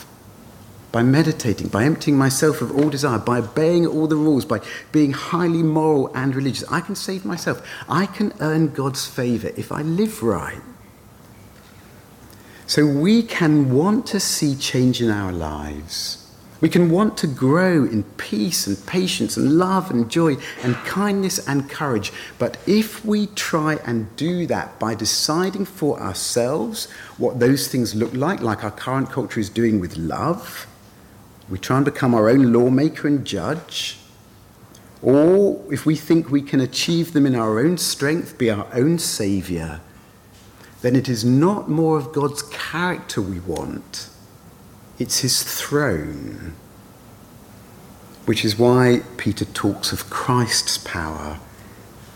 by 0.92 1.02
meditating, 1.02 1.70
by 1.70 1.86
emptying 1.86 2.18
myself 2.18 2.62
of 2.62 2.72
all 2.78 2.90
desire, 2.90 3.18
by 3.18 3.40
obeying 3.40 3.88
all 3.88 4.08
the 4.08 4.16
rules, 4.16 4.44
by 4.44 4.60
being 4.92 5.14
highly 5.14 5.64
moral 5.64 6.12
and 6.14 6.36
religious. 6.36 6.70
I 6.70 6.82
can 6.82 6.96
save 6.96 7.24
myself. 7.24 7.66
I 7.88 8.06
can 8.06 8.34
earn 8.42 8.74
God's 8.74 9.08
favor 9.08 9.52
if 9.56 9.72
I 9.72 9.84
live 9.84 10.22
right. 10.22 10.62
So 12.68 12.86
we 12.86 13.24
can 13.24 13.74
want 13.74 14.06
to 14.08 14.20
see 14.20 14.56
change 14.56 15.02
in 15.02 15.10
our 15.10 15.32
lives. 15.32 16.21
We 16.62 16.70
can 16.70 16.92
want 16.92 17.18
to 17.18 17.28
grow 17.28 17.84
in 17.84 18.04
peace 18.18 18.68
and 18.68 18.86
patience 18.86 19.36
and 19.36 19.58
love 19.58 19.90
and 19.90 20.10
joy 20.10 20.38
and 20.62 20.76
kindness 20.76 21.46
and 21.48 21.68
courage. 21.68 22.14
But 22.38 22.58
if 22.68 23.04
we 23.04 23.28
try 23.28 23.80
and 23.84 24.16
do 24.16 24.46
that 24.46 24.80
by 24.80 24.94
deciding 24.94 25.66
for 25.66 26.00
ourselves 26.00 26.90
what 27.18 27.40
those 27.40 27.68
things 27.68 27.96
look 27.96 28.14
like, 28.14 28.42
like 28.42 28.64
our 28.64 28.72
current 28.72 29.10
culture 29.10 29.40
is 29.40 29.50
doing 29.50 29.80
with 29.80 29.98
love, 29.98 30.68
we 31.50 31.58
try 31.58 31.78
and 31.78 31.86
become 31.86 32.14
our 32.14 32.30
own 32.30 32.54
lawmaker 32.54 33.08
and 33.08 33.26
judge, 33.26 33.98
or 35.02 35.62
if 35.74 35.86
we 35.86 35.96
think 35.96 36.30
we 36.30 36.44
can 36.44 36.60
achieve 36.60 37.14
them 37.14 37.26
in 37.26 37.36
our 37.36 37.60
own 37.60 37.78
strength, 37.78 38.38
be 38.38 38.52
our 38.52 38.68
own 38.74 39.00
saviour, 39.00 39.82
then 40.82 40.96
it 40.96 41.10
is 41.10 41.26
not 41.26 41.70
more 41.70 41.98
of 41.98 42.14
God's 42.14 42.44
character 42.44 43.22
we 43.22 43.40
want, 43.40 44.10
it's 45.02 45.20
his 45.20 45.42
throne. 45.44 46.54
Which 48.26 48.46
is 48.46 48.58
why 48.58 49.02
Peter 49.18 49.46
talks 49.46 49.92
of 49.92 50.10
Christ's 50.12 50.78
power 50.78 51.40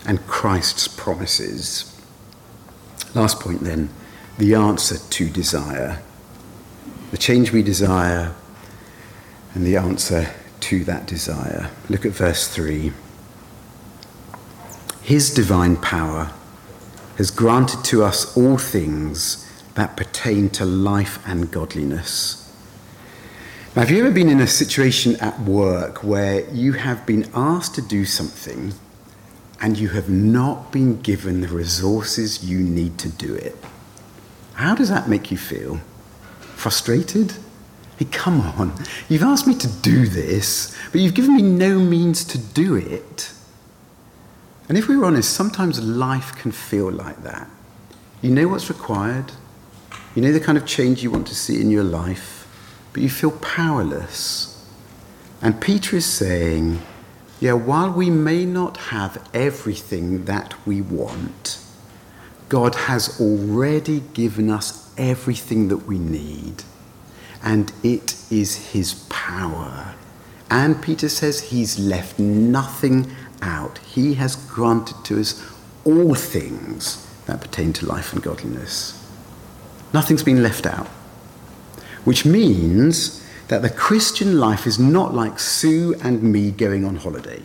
and 0.06 0.24
Christ's 0.28 0.86
promises. 0.86 1.92
Last 3.12 3.40
point 3.40 3.62
then 3.62 3.90
the 4.38 4.54
answer 4.54 4.98
to 4.98 5.28
desire. 5.28 6.00
The 7.10 7.18
change 7.18 7.50
we 7.50 7.62
desire 7.62 8.34
and 9.52 9.66
the 9.66 9.76
answer 9.76 10.30
to 10.60 10.84
that 10.84 11.06
desire. 11.06 11.70
Look 11.88 12.06
at 12.06 12.12
verse 12.12 12.46
3. 12.46 12.92
His 15.02 15.34
divine 15.34 15.76
power 15.76 16.30
has 17.16 17.30
granted 17.32 17.84
to 17.86 18.04
us 18.04 18.36
all 18.36 18.58
things 18.58 19.42
that 19.74 19.96
pertain 19.96 20.50
to 20.50 20.64
life 20.64 21.18
and 21.26 21.50
godliness. 21.50 22.45
Now, 23.76 23.82
have 23.82 23.90
you 23.90 23.98
ever 23.98 24.10
been 24.10 24.30
in 24.30 24.40
a 24.40 24.46
situation 24.46 25.16
at 25.16 25.38
work 25.40 26.02
where 26.02 26.48
you 26.48 26.72
have 26.72 27.04
been 27.04 27.28
asked 27.34 27.74
to 27.74 27.82
do 27.82 28.06
something 28.06 28.72
and 29.60 29.76
you 29.76 29.90
have 29.90 30.08
not 30.08 30.72
been 30.72 31.02
given 31.02 31.42
the 31.42 31.48
resources 31.48 32.42
you 32.42 32.58
need 32.58 32.96
to 32.96 33.10
do 33.10 33.34
it? 33.34 33.54
How 34.54 34.74
does 34.74 34.88
that 34.88 35.10
make 35.10 35.30
you 35.30 35.36
feel? 35.36 35.82
Frustrated? 36.40 37.34
Hey, 37.98 38.06
come 38.06 38.40
on. 38.40 38.72
You've 39.10 39.22
asked 39.22 39.46
me 39.46 39.54
to 39.56 39.68
do 39.68 40.06
this, 40.06 40.74
but 40.90 41.02
you've 41.02 41.12
given 41.12 41.36
me 41.36 41.42
no 41.42 41.78
means 41.78 42.24
to 42.24 42.38
do 42.38 42.76
it. 42.76 43.30
And 44.70 44.78
if 44.78 44.88
we 44.88 44.96
were 44.96 45.04
honest, 45.04 45.34
sometimes 45.34 45.84
life 45.84 46.34
can 46.36 46.50
feel 46.50 46.90
like 46.90 47.22
that. 47.24 47.46
You 48.22 48.30
know 48.30 48.48
what's 48.48 48.70
required, 48.70 49.32
you 50.14 50.22
know 50.22 50.32
the 50.32 50.40
kind 50.40 50.56
of 50.56 50.64
change 50.64 51.02
you 51.02 51.10
want 51.10 51.26
to 51.26 51.34
see 51.34 51.60
in 51.60 51.70
your 51.70 51.84
life, 51.84 52.35
but 52.96 53.02
you 53.02 53.10
feel 53.10 53.32
powerless. 53.32 54.66
And 55.42 55.60
Peter 55.60 55.96
is 55.96 56.06
saying, 56.06 56.80
yeah, 57.40 57.52
while 57.52 57.92
we 57.92 58.08
may 58.08 58.46
not 58.46 58.78
have 58.78 59.22
everything 59.34 60.24
that 60.24 60.54
we 60.66 60.80
want, 60.80 61.58
God 62.48 62.74
has 62.74 63.20
already 63.20 64.00
given 64.14 64.48
us 64.48 64.94
everything 64.96 65.68
that 65.68 65.86
we 65.86 65.98
need 65.98 66.62
and 67.42 67.70
it 67.82 68.16
is 68.30 68.72
his 68.72 68.94
power. 69.10 69.94
And 70.50 70.82
Peter 70.82 71.10
says 71.10 71.50
he's 71.50 71.78
left 71.78 72.18
nothing 72.18 73.14
out. 73.42 73.76
He 73.76 74.14
has 74.14 74.36
granted 74.36 75.04
to 75.04 75.20
us 75.20 75.46
all 75.84 76.14
things 76.14 77.06
that 77.26 77.42
pertain 77.42 77.74
to 77.74 77.84
life 77.84 78.14
and 78.14 78.22
godliness. 78.22 79.06
Nothing's 79.92 80.22
been 80.22 80.42
left 80.42 80.64
out. 80.64 80.88
Which 82.06 82.24
means 82.24 83.20
that 83.48 83.62
the 83.62 83.68
Christian 83.68 84.38
life 84.38 84.64
is 84.64 84.78
not 84.78 85.12
like 85.12 85.40
Sue 85.40 85.96
and 86.04 86.22
me 86.22 86.52
going 86.52 86.84
on 86.84 86.94
holiday. 86.94 87.42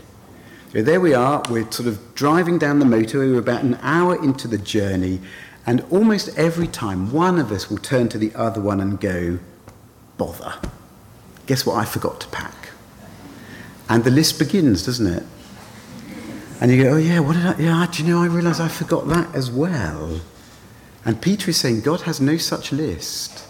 So 0.71 0.83
there 0.83 1.01
we 1.01 1.15
are, 1.15 1.41
we're 1.49 1.69
sort 1.71 1.87
of 1.87 2.13
driving 2.13 2.59
down 2.59 2.77
the 2.77 2.85
motorway, 2.85 3.33
we're 3.33 3.39
about 3.39 3.63
an 3.63 3.79
hour 3.81 4.23
into 4.23 4.47
the 4.47 4.59
journey, 4.59 5.19
and 5.65 5.83
almost 5.89 6.37
every 6.37 6.67
time 6.67 7.11
one 7.11 7.39
of 7.39 7.51
us 7.51 7.71
will 7.71 7.79
turn 7.79 8.07
to 8.09 8.19
the 8.19 8.31
other 8.35 8.61
one 8.61 8.79
and 8.79 8.99
go, 8.99 9.39
bother. 10.17 10.53
Guess 11.47 11.65
what 11.65 11.77
I 11.77 11.85
forgot 11.85 12.21
to 12.21 12.27
pack? 12.27 12.69
And 13.89 14.03
the 14.03 14.11
list 14.11 14.37
begins, 14.37 14.85
doesn't 14.85 15.07
it? 15.07 15.23
And 16.61 16.71
you 16.71 16.83
go, 16.83 16.93
oh 16.93 16.97
yeah, 16.97 17.19
what 17.19 17.33
did 17.33 17.45
I, 17.47 17.57
yeah, 17.57 17.87
do 17.91 18.03
you 18.03 18.09
know, 18.09 18.21
I 18.21 18.27
realise 18.27 18.59
I 18.59 18.67
forgot 18.67 19.07
that 19.07 19.33
as 19.33 19.49
well. 19.49 20.21
And 21.03 21.19
Peter 21.19 21.49
is 21.49 21.57
saying, 21.57 21.81
God 21.81 22.01
has 22.01 22.21
no 22.21 22.37
such 22.37 22.71
list. 22.71 23.40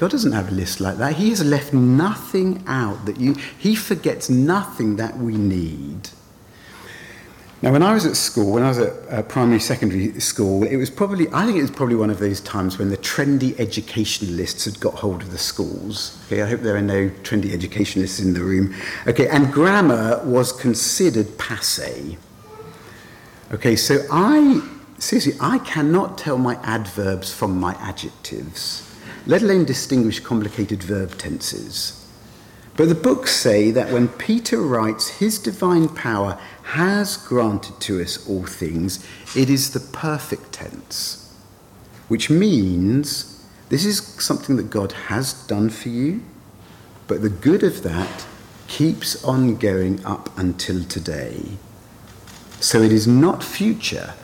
God 0.00 0.12
doesn't 0.12 0.32
have 0.32 0.48
a 0.48 0.52
list 0.52 0.80
like 0.80 0.96
that. 0.96 1.16
He 1.16 1.28
has 1.28 1.44
left 1.44 1.74
nothing 1.74 2.64
out 2.66 3.04
that 3.04 3.20
you, 3.20 3.34
he 3.58 3.74
forgets 3.74 4.30
nothing 4.30 4.96
that 4.96 5.18
we 5.18 5.36
need. 5.36 6.08
Now, 7.60 7.72
when 7.72 7.82
I 7.82 7.92
was 7.92 8.06
at 8.06 8.16
school, 8.16 8.52
when 8.52 8.62
I 8.62 8.68
was 8.68 8.78
at 8.78 8.94
uh, 9.10 9.22
primary, 9.24 9.60
secondary 9.60 10.18
school, 10.18 10.62
it 10.62 10.76
was 10.76 10.88
probably, 10.88 11.28
I 11.34 11.44
think 11.44 11.58
it 11.58 11.60
was 11.60 11.70
probably 11.70 11.96
one 11.96 12.08
of 12.08 12.18
those 12.18 12.40
times 12.40 12.78
when 12.78 12.88
the 12.88 12.96
trendy 12.96 13.54
educationalists 13.60 14.64
had 14.64 14.80
got 14.80 14.94
hold 14.94 15.20
of 15.20 15.32
the 15.32 15.38
schools. 15.38 16.18
Okay, 16.28 16.40
I 16.40 16.46
hope 16.46 16.60
there 16.60 16.76
are 16.76 16.80
no 16.80 17.10
trendy 17.22 17.52
educationalists 17.52 18.20
in 18.20 18.32
the 18.32 18.40
room. 18.40 18.74
Okay, 19.06 19.28
and 19.28 19.52
grammar 19.52 20.22
was 20.24 20.50
considered 20.50 21.36
passe. 21.36 22.16
Okay, 23.52 23.76
so 23.76 23.98
I, 24.10 24.66
seriously, 24.96 25.34
I 25.42 25.58
cannot 25.58 26.16
tell 26.16 26.38
my 26.38 26.54
adverbs 26.62 27.34
from 27.34 27.60
my 27.60 27.74
adjectives, 27.74 28.89
let 29.26 29.42
alone 29.42 29.64
distinguish 29.64 30.20
complicated 30.20 30.82
verb 30.82 31.16
tenses. 31.18 31.96
But 32.76 32.88
the 32.88 32.94
books 32.94 33.36
say 33.36 33.70
that 33.72 33.92
when 33.92 34.08
Peter 34.08 34.58
writes, 34.58 35.18
his 35.18 35.38
divine 35.38 35.88
power 35.88 36.38
has 36.62 37.16
granted 37.16 37.80
to 37.80 38.00
us 38.00 38.26
all 38.28 38.44
things, 38.44 39.04
it 39.36 39.50
is 39.50 39.72
the 39.72 39.80
perfect 39.80 40.52
tense, 40.52 41.34
which 42.08 42.30
means 42.30 43.44
this 43.68 43.84
is 43.84 43.98
something 43.98 44.56
that 44.56 44.70
God 44.70 44.92
has 44.92 45.46
done 45.46 45.68
for 45.68 45.90
you, 45.90 46.22
but 47.06 47.22
the 47.22 47.28
good 47.28 47.62
of 47.62 47.82
that 47.82 48.26
keeps 48.66 49.22
on 49.24 49.56
going 49.56 50.04
up 50.06 50.36
until 50.38 50.84
today. 50.84 51.42
So 52.60 52.82
it 52.82 52.92
is 52.92 53.06
not 53.06 53.42
future 53.42 54.14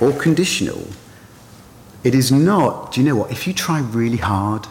or 0.00 0.12
conditional. 0.12 0.88
It 2.08 2.14
is 2.14 2.32
not, 2.32 2.92
do 2.92 3.02
you 3.02 3.06
know 3.06 3.16
what? 3.16 3.30
If 3.30 3.46
you 3.46 3.52
try 3.52 3.80
really 3.80 4.16
hard, 4.16 4.66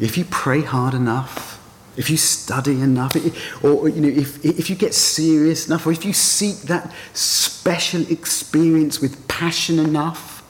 if 0.00 0.18
you 0.18 0.24
pray 0.24 0.62
hard 0.62 0.92
enough, 0.92 1.62
if 1.96 2.10
you 2.10 2.16
study 2.16 2.80
enough, 2.80 3.14
or 3.62 3.88
you 3.88 4.00
know, 4.00 4.08
if, 4.08 4.44
if 4.44 4.68
you 4.68 4.74
get 4.74 4.94
serious 4.94 5.68
enough, 5.68 5.86
or 5.86 5.92
if 5.92 6.04
you 6.04 6.12
seek 6.12 6.62
that 6.62 6.92
special 7.12 8.02
experience 8.10 9.00
with 9.00 9.28
passion 9.28 9.78
enough, 9.78 10.42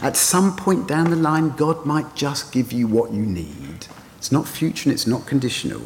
at 0.00 0.16
some 0.16 0.54
point 0.54 0.86
down 0.86 1.10
the 1.10 1.16
line, 1.16 1.48
God 1.56 1.84
might 1.84 2.14
just 2.14 2.52
give 2.52 2.70
you 2.70 2.86
what 2.86 3.12
you 3.12 3.26
need. 3.26 3.88
It's 4.18 4.30
not 4.30 4.46
future 4.46 4.90
and 4.90 4.94
it's 4.94 5.08
not 5.08 5.26
conditional. 5.26 5.82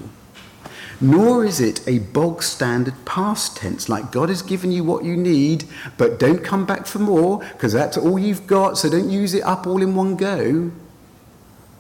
Nor 1.01 1.45
is 1.45 1.61
it 1.61 1.87
a 1.87 1.99
bog 1.99 2.43
standard 2.43 2.95
past 3.05 3.59
tense, 3.59 3.89
like 3.89 4.11
God 4.11 4.31
has 4.31 4.41
given 4.41 4.73
you 4.73 4.83
what 4.83 5.05
you 5.05 5.17
need, 5.17 5.65
but 5.99 6.19
don't 6.19 6.43
come 6.43 6.65
back 6.65 6.87
for 6.87 6.99
more, 6.99 7.41
because 7.41 7.73
that's 7.73 7.99
all 7.99 8.19
you've 8.19 8.47
got, 8.47 8.79
so 8.79 8.89
don't 8.89 9.11
use 9.11 9.35
it 9.35 9.43
up 9.43 9.67
all 9.67 9.83
in 9.83 9.95
one 9.95 10.17
go. 10.17 10.71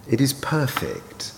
It 0.08 0.20
is 0.20 0.32
perfect. 0.32 1.32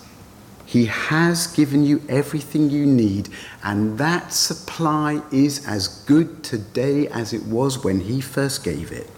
He 0.65 0.85
has 0.85 1.47
given 1.47 1.83
you 1.83 2.03
everything 2.09 2.69
you 2.69 2.85
need, 2.85 3.29
and 3.63 3.97
that 3.97 4.33
supply 4.33 5.21
is 5.31 5.65
as 5.65 5.87
good 5.87 6.43
today 6.43 7.07
as 7.07 7.33
it 7.33 7.43
was 7.45 7.83
when 7.83 8.01
He 8.01 8.21
first 8.21 8.63
gave 8.63 8.91
it. 8.91 9.09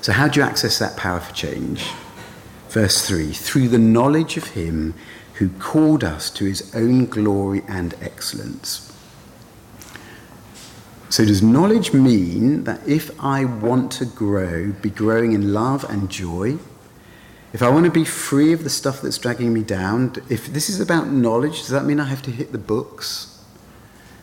So, 0.00 0.12
how 0.12 0.28
do 0.28 0.40
you 0.40 0.46
access 0.46 0.78
that 0.78 0.96
power 0.96 1.20
for 1.20 1.34
change? 1.34 1.90
Verse 2.70 3.06
3 3.06 3.32
through 3.32 3.68
the 3.68 3.78
knowledge 3.78 4.38
of 4.38 4.46
Him 4.48 4.94
who 5.42 5.48
called 5.58 6.04
us 6.04 6.30
to 6.30 6.44
His 6.44 6.72
own 6.72 7.04
glory 7.06 7.62
and 7.66 7.94
excellence. 8.00 8.92
So, 11.10 11.24
does 11.24 11.42
knowledge 11.42 11.92
mean 11.92 12.62
that 12.62 12.86
if 12.86 13.10
I 13.20 13.44
want 13.44 13.90
to 13.92 14.04
grow, 14.04 14.70
be 14.70 14.88
growing 14.88 15.32
in 15.32 15.52
love 15.52 15.82
and 15.90 16.08
joy? 16.08 16.58
If 17.52 17.60
I 17.60 17.68
want 17.70 17.86
to 17.86 17.90
be 17.90 18.04
free 18.04 18.52
of 18.52 18.62
the 18.62 18.70
stuff 18.70 19.02
that's 19.02 19.18
dragging 19.18 19.52
me 19.52 19.64
down, 19.64 20.14
if 20.30 20.46
this 20.46 20.70
is 20.70 20.80
about 20.80 21.08
knowledge, 21.08 21.58
does 21.58 21.70
that 21.70 21.84
mean 21.84 21.98
I 21.98 22.04
have 22.04 22.22
to 22.22 22.30
hit 22.30 22.52
the 22.52 22.58
books? 22.58 23.44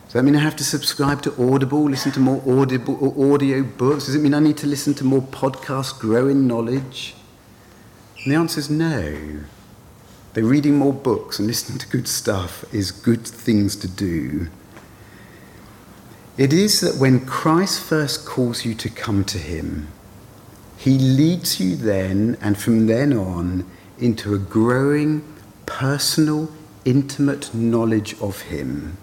Does 0.06 0.14
that 0.14 0.22
mean 0.22 0.34
I 0.34 0.40
have 0.40 0.56
to 0.56 0.64
subscribe 0.64 1.20
to 1.22 1.52
Audible, 1.52 1.84
listen 1.84 2.12
to 2.12 2.20
more 2.20 2.42
audible 2.46 3.32
audio 3.32 3.62
books? 3.62 4.06
Does 4.06 4.14
it 4.14 4.20
mean 4.20 4.32
I 4.32 4.40
need 4.40 4.56
to 4.56 4.66
listen 4.66 4.94
to 4.94 5.04
more 5.04 5.20
podcasts, 5.20 5.96
grow 5.96 6.28
in 6.28 6.46
knowledge? 6.46 7.14
And 8.24 8.32
the 8.32 8.36
answer 8.36 8.58
is 8.58 8.70
no. 8.70 9.44
That 10.34 10.44
reading 10.44 10.76
more 10.76 10.92
books 10.92 11.38
and 11.38 11.48
listening 11.48 11.78
to 11.78 11.88
good 11.88 12.06
stuff 12.06 12.64
is 12.72 12.92
good 12.92 13.26
things 13.26 13.74
to 13.76 13.88
do. 13.88 14.48
It 16.38 16.52
is 16.52 16.80
that 16.80 16.96
when 16.96 17.26
Christ 17.26 17.82
first 17.82 18.24
calls 18.24 18.64
you 18.64 18.74
to 18.74 18.88
come 18.88 19.24
to 19.24 19.38
him, 19.38 19.88
he 20.78 20.98
leads 20.98 21.60
you 21.60 21.76
then 21.76 22.38
and 22.40 22.56
from 22.56 22.86
then 22.86 23.12
on 23.12 23.68
into 23.98 24.34
a 24.34 24.38
growing 24.38 25.22
personal, 25.66 26.50
intimate 26.84 27.54
knowledge 27.54 28.18
of 28.20 28.42
him. 28.42 28.96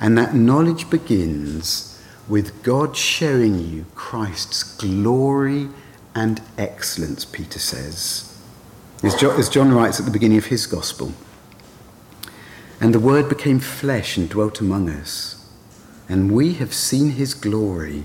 And 0.00 0.18
that 0.18 0.34
knowledge 0.34 0.90
begins 0.90 2.02
with 2.28 2.62
God 2.62 2.96
showing 2.96 3.58
you 3.58 3.86
Christ's 3.94 4.64
glory 4.76 5.68
and 6.14 6.40
excellence, 6.58 7.24
Peter 7.24 7.58
says. 7.58 8.33
As 9.04 9.50
John 9.50 9.74
writes 9.74 10.00
at 10.00 10.06
the 10.06 10.12
beginning 10.12 10.38
of 10.38 10.46
his 10.46 10.66
gospel. 10.66 11.12
And 12.80 12.94
the 12.94 13.00
Word 13.00 13.28
became 13.28 13.60
flesh 13.60 14.16
and 14.16 14.30
dwelt 14.30 14.60
among 14.60 14.88
us, 14.88 15.46
and 16.08 16.32
we 16.32 16.54
have 16.54 16.72
seen 16.72 17.10
his 17.10 17.34
glory, 17.34 18.04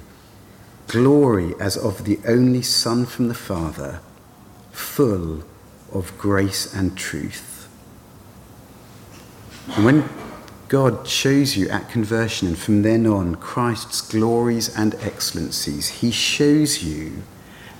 glory 0.87 1.53
as 1.57 1.77
of 1.77 2.03
the 2.03 2.19
only 2.27 2.61
Son 2.61 3.05
from 3.05 3.29
the 3.29 3.33
Father, 3.33 4.01
full 4.71 5.43
of 5.93 6.17
grace 6.17 6.73
and 6.73 6.97
truth. 6.97 7.69
And 9.75 9.85
when 9.85 10.09
God 10.67 11.07
shows 11.07 11.55
you 11.55 11.69
at 11.69 11.89
conversion 11.89 12.49
and 12.49 12.57
from 12.57 12.81
then 12.81 13.07
on 13.07 13.35
Christ's 13.35 14.01
glories 14.01 14.75
and 14.75 14.95
excellencies, 14.95 15.87
he 15.87 16.11
shows 16.11 16.83
you 16.83 17.23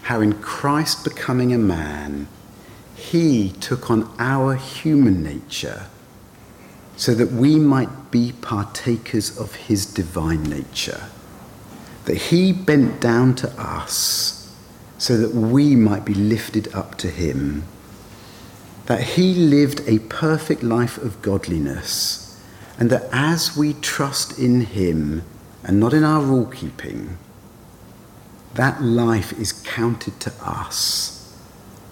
how 0.03 0.21
in 0.21 0.33
Christ 0.41 1.03
becoming 1.03 1.53
a 1.53 1.57
man, 1.57 2.27
he 2.99 3.53
took 3.59 3.89
on 3.89 4.13
our 4.19 4.55
human 4.55 5.23
nature 5.23 5.87
so 6.95 7.15
that 7.15 7.31
we 7.31 7.55
might 7.55 8.11
be 8.11 8.33
partakers 8.41 9.37
of 9.37 9.55
his 9.55 9.85
divine 9.85 10.43
nature. 10.43 11.03
That 12.05 12.17
he 12.17 12.51
bent 12.51 12.99
down 12.99 13.35
to 13.35 13.49
us 13.59 14.53
so 14.97 15.17
that 15.17 15.33
we 15.33 15.75
might 15.75 16.03
be 16.03 16.13
lifted 16.13 16.73
up 16.73 16.95
to 16.97 17.09
him. 17.09 17.63
That 18.87 19.01
he 19.01 19.33
lived 19.33 19.81
a 19.87 19.99
perfect 19.99 20.61
life 20.61 20.97
of 20.97 21.21
godliness, 21.21 22.41
and 22.77 22.89
that 22.89 23.07
as 23.13 23.55
we 23.55 23.73
trust 23.75 24.37
in 24.37 24.61
him 24.61 25.23
and 25.63 25.79
not 25.79 25.93
in 25.93 26.03
our 26.03 26.21
rule 26.21 26.47
keeping, 26.47 27.17
that 28.55 28.81
life 28.81 29.31
is 29.39 29.53
counted 29.53 30.19
to 30.19 30.33
us 30.43 31.18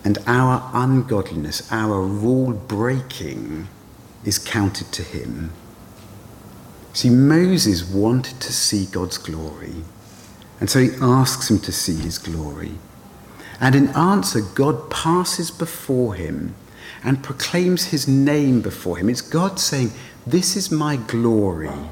and 0.08 0.20
our 0.26 0.72
ungodliness, 0.74 1.70
our 1.70 2.02
rule 2.02 2.54
breaking, 2.54 3.68
is 4.24 4.40
counted 4.40 4.90
to 4.94 5.04
him. 5.04 5.52
See, 6.94 7.10
Moses 7.10 7.84
wanted 7.84 8.40
to 8.40 8.54
see 8.54 8.86
God's 8.86 9.18
glory, 9.18 9.84
and 10.62 10.70
so 10.70 10.80
he 10.80 10.92
asks 11.02 11.52
him 11.52 11.60
to 11.60 11.74
see 11.74 11.98
his 11.98 12.20
glory. 12.20 12.76
And 13.60 13.76
in 13.76 13.90
answer, 13.90 14.40
God 14.40 14.90
passes 14.90 15.52
before 15.52 16.14
him 16.14 16.56
and 17.04 17.22
proclaims 17.22 17.88
his 17.88 18.08
name 18.08 18.62
before 18.62 18.96
him. 18.96 19.10
It's 19.10 19.20
God 19.20 19.60
saying, 19.60 19.92
This 20.26 20.56
is 20.56 20.72
my 20.72 20.96
glory. 20.96 21.90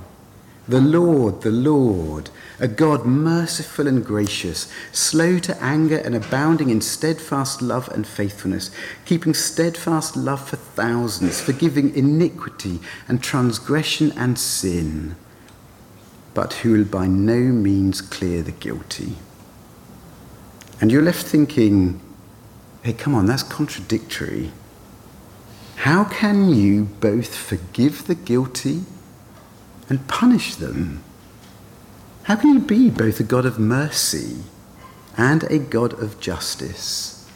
The 0.67 0.81
Lord, 0.81 1.41
the 1.41 1.51
Lord, 1.51 2.31
a 2.59 2.67
God 2.67 3.05
merciful 3.05 3.87
and 3.87 4.03
gracious, 4.03 4.71
slow 4.91 5.37
to 5.39 5.61
anger 5.61 5.97
and 5.97 6.15
abounding 6.15 6.71
in 6.71 6.81
steadfast 6.81 7.61
love 7.61 7.87
and 7.89 8.07
faithfulness, 8.07 8.71
keeping 9.05 9.35
steadfast 9.35 10.15
love 10.15 10.49
for 10.49 10.55
thousands, 10.55 11.39
forgiving 11.39 11.95
iniquity 11.95 12.79
and 13.07 13.21
transgression 13.21 14.11
and 14.17 14.39
sin, 14.39 15.15
but 16.33 16.53
who 16.53 16.71
will 16.71 16.85
by 16.85 17.05
no 17.05 17.37
means 17.37 18.01
clear 18.01 18.41
the 18.41 18.51
guilty. 18.51 19.17
And 20.81 20.91
you're 20.91 21.03
left 21.03 21.27
thinking, 21.27 22.01
hey, 22.81 22.93
come 22.93 23.13
on, 23.13 23.27
that's 23.27 23.43
contradictory. 23.43 24.51
How 25.77 26.05
can 26.05 26.49
you 26.49 26.85
both 26.85 27.35
forgive 27.35 28.07
the 28.07 28.15
guilty 28.15 28.81
and 29.89 30.07
punish 30.07 30.55
them? 30.55 31.03
How 32.23 32.35
can 32.35 32.53
you 32.53 32.59
be 32.59 32.89
both 32.89 33.19
a 33.19 33.23
God 33.23 33.45
of 33.45 33.59
mercy 33.59 34.37
and 35.17 35.43
a 35.43 35.59
God 35.59 35.93
of 36.01 36.19
justice? 36.19 37.29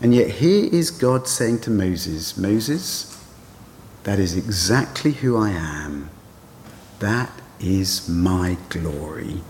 And 0.00 0.14
yet, 0.14 0.30
here 0.30 0.68
is 0.72 0.90
God 0.90 1.28
saying 1.28 1.60
to 1.60 1.70
Moses, 1.70 2.36
Moses, 2.36 3.16
that 4.04 4.18
is 4.18 4.36
exactly 4.36 5.12
who 5.12 5.36
I 5.36 5.50
am. 5.50 6.10
That 6.98 7.30
is 7.60 8.08
my 8.08 8.56
glory. 8.68 9.42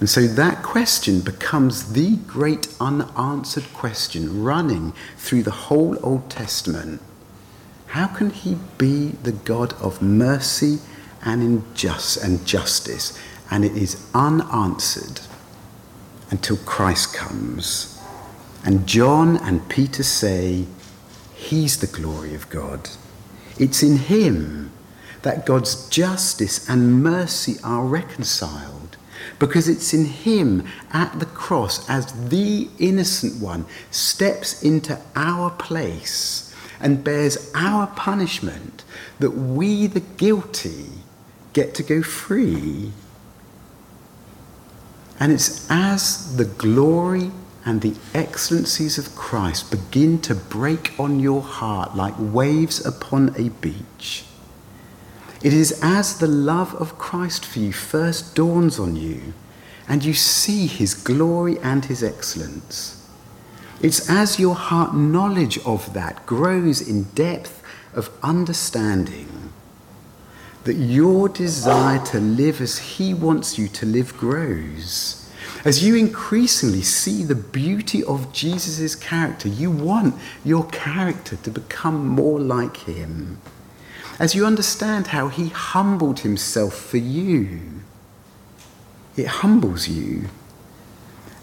And 0.00 0.08
so 0.08 0.26
that 0.26 0.62
question 0.62 1.20
becomes 1.20 1.92
the 1.92 2.16
great 2.16 2.68
unanswered 2.78 3.72
question 3.72 4.44
running 4.44 4.92
through 5.16 5.42
the 5.42 5.50
whole 5.50 5.98
Old 6.04 6.30
Testament. 6.30 7.00
How 7.88 8.06
can 8.06 8.30
he 8.30 8.58
be 8.76 9.08
the 9.22 9.32
God 9.32 9.72
of 9.74 10.02
mercy 10.02 10.78
and, 11.24 11.42
injust, 11.42 12.22
and 12.22 12.44
justice? 12.46 13.18
and 13.50 13.64
it 13.64 13.76
is 13.76 14.06
unanswered 14.14 15.20
until 16.30 16.56
Christ 16.58 17.14
comes. 17.14 18.00
And 18.64 18.86
John 18.86 19.36
and 19.38 19.66
Peter 19.68 20.02
say, 20.02 20.66
He's 21.34 21.78
the 21.78 21.86
glory 21.86 22.34
of 22.34 22.50
God. 22.50 22.90
It's 23.58 23.82
in 23.82 23.96
Him 23.96 24.70
that 25.22 25.46
God's 25.46 25.88
justice 25.88 26.68
and 26.68 27.02
mercy 27.02 27.56
are 27.64 27.84
reconciled. 27.84 28.96
Because 29.38 29.68
it's 29.68 29.94
in 29.94 30.04
Him 30.04 30.66
at 30.92 31.18
the 31.18 31.26
cross, 31.26 31.88
as 31.88 32.28
the 32.28 32.68
innocent 32.78 33.40
one 33.40 33.66
steps 33.90 34.62
into 34.62 34.98
our 35.14 35.50
place 35.50 36.54
and 36.80 37.02
bears 37.02 37.50
our 37.54 37.86
punishment, 37.88 38.84
that 39.20 39.30
we, 39.30 39.86
the 39.86 40.00
guilty, 40.00 40.86
get 41.52 41.74
to 41.74 41.82
go 41.82 42.02
free 42.02 42.92
and 45.20 45.32
it's 45.32 45.68
as 45.70 46.36
the 46.36 46.44
glory 46.44 47.30
and 47.64 47.80
the 47.82 47.96
excellencies 48.14 48.98
of 48.98 49.14
Christ 49.16 49.70
begin 49.70 50.20
to 50.22 50.34
break 50.34 50.98
on 50.98 51.20
your 51.20 51.42
heart 51.42 51.96
like 51.96 52.14
waves 52.18 52.84
upon 52.84 53.34
a 53.36 53.48
beach. 53.48 54.24
It 55.42 55.52
is 55.52 55.80
as 55.82 56.18
the 56.18 56.28
love 56.28 56.74
of 56.76 56.98
Christ 56.98 57.44
for 57.44 57.58
you 57.58 57.72
first 57.72 58.34
dawns 58.34 58.78
on 58.78 58.96
you 58.96 59.34
and 59.88 60.04
you 60.04 60.14
see 60.14 60.66
his 60.66 60.94
glory 60.94 61.58
and 61.58 61.84
his 61.84 62.02
excellence. 62.02 63.06
It's 63.80 64.08
as 64.08 64.38
your 64.38 64.54
heart 64.54 64.94
knowledge 64.94 65.58
of 65.64 65.92
that 65.94 66.26
grows 66.26 66.80
in 66.80 67.04
depth 67.14 67.62
of 67.94 68.10
understanding 68.22 69.28
that 70.68 70.76
your 70.76 71.30
desire 71.30 71.98
to 72.04 72.20
live 72.20 72.60
as 72.60 72.76
He 72.76 73.14
wants 73.14 73.58
you 73.58 73.68
to 73.68 73.86
live 73.86 74.14
grows. 74.18 75.26
As 75.64 75.82
you 75.82 75.94
increasingly 75.94 76.82
see 76.82 77.24
the 77.24 77.34
beauty 77.34 78.04
of 78.04 78.34
Jesus' 78.34 78.94
character, 78.94 79.48
you 79.48 79.70
want 79.70 80.14
your 80.44 80.66
character 80.66 81.36
to 81.36 81.50
become 81.50 82.06
more 82.06 82.38
like 82.38 82.76
Him. 82.76 83.40
As 84.18 84.34
you 84.34 84.44
understand 84.44 85.06
how 85.06 85.28
He 85.28 85.48
humbled 85.48 86.20
Himself 86.20 86.74
for 86.74 86.98
you, 86.98 87.60
it 89.16 89.26
humbles 89.26 89.88
you. 89.88 90.28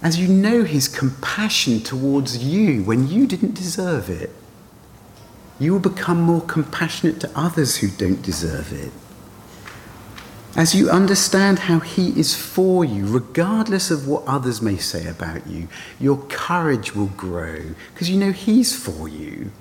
As 0.03 0.19
you 0.19 0.27
know 0.27 0.65
His 0.65 0.87
compassion 0.87 1.79
towards 1.79 2.37
you 2.37 2.83
when 2.83 3.07
you 3.07 3.25
didn't 3.25 3.55
deserve 3.55 4.07
it, 4.07 4.29
you 5.57 5.71
will 5.71 5.79
become 5.79 6.21
more 6.21 6.41
compassionate 6.41 7.19
to 7.21 7.31
others 7.35 7.77
who 7.77 7.87
don't 7.87 8.21
deserve 8.21 8.71
it. 8.71 8.91
As 10.55 10.73
you 10.73 10.89
understand 10.89 11.59
how 11.59 11.79
He 11.79 12.17
is 12.17 12.33
for 12.33 12.85
you, 12.85 13.05
regardless 13.05 13.91
of 13.91 14.07
what 14.07 14.23
others 14.25 14.61
may 14.61 14.77
say 14.77 15.05
about 15.05 15.47
you, 15.47 15.67
your 15.99 16.17
courage 16.29 16.95
will 16.95 17.07
grow 17.07 17.73
because 17.93 18.09
you 18.09 18.17
know 18.17 18.31
He's 18.31 18.73
for 18.73 19.09
you. 19.09 19.51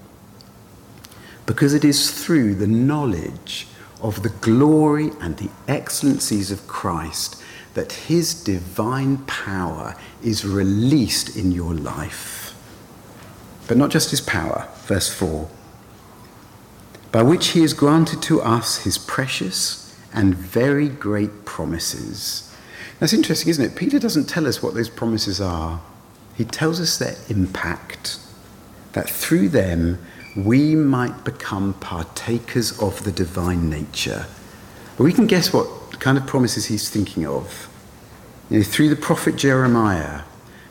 Because 1.46 1.74
it 1.74 1.84
is 1.84 2.10
through 2.10 2.54
the 2.54 2.68
knowledge 2.68 3.66
of 4.00 4.22
the 4.22 4.28
glory 4.28 5.10
and 5.20 5.36
the 5.36 5.50
excellencies 5.66 6.52
of 6.52 6.68
Christ 6.68 7.42
that 7.74 7.92
His 7.92 8.32
divine 8.32 9.18
power 9.26 9.96
is 10.22 10.46
released 10.46 11.36
in 11.36 11.50
your 11.50 11.74
life. 11.74 12.54
But 13.66 13.78
not 13.78 13.90
just 13.90 14.10
His 14.10 14.20
power, 14.20 14.68
verse 14.86 15.12
4 15.12 15.48
by 17.14 17.22
which 17.22 17.50
He 17.50 17.60
has 17.60 17.72
granted 17.72 18.20
to 18.22 18.42
us 18.42 18.78
His 18.78 18.98
precious 18.98 19.83
and 20.14 20.34
very 20.34 20.88
great 20.88 21.44
promises. 21.44 22.50
That's 23.00 23.12
interesting, 23.12 23.50
isn't 23.50 23.64
it? 23.64 23.76
Peter 23.76 23.98
doesn't 23.98 24.26
tell 24.26 24.46
us 24.46 24.62
what 24.62 24.74
those 24.74 24.88
promises 24.88 25.40
are, 25.40 25.82
he 26.36 26.44
tells 26.44 26.80
us 26.80 26.96
their 26.98 27.16
impact, 27.28 28.18
that 28.92 29.10
through 29.10 29.50
them 29.50 29.98
we 30.36 30.74
might 30.74 31.24
become 31.24 31.74
partakers 31.74 32.80
of 32.80 33.04
the 33.04 33.12
divine 33.12 33.68
nature. 33.68 34.26
But 34.96 35.04
we 35.04 35.12
can 35.12 35.26
guess 35.26 35.52
what 35.52 36.00
kind 36.00 36.18
of 36.18 36.26
promises 36.26 36.66
he's 36.66 36.88
thinking 36.88 37.26
of. 37.26 37.68
You 38.50 38.58
know, 38.58 38.64
through 38.64 38.88
the 38.88 38.96
prophet 38.96 39.36
Jeremiah, 39.36 40.22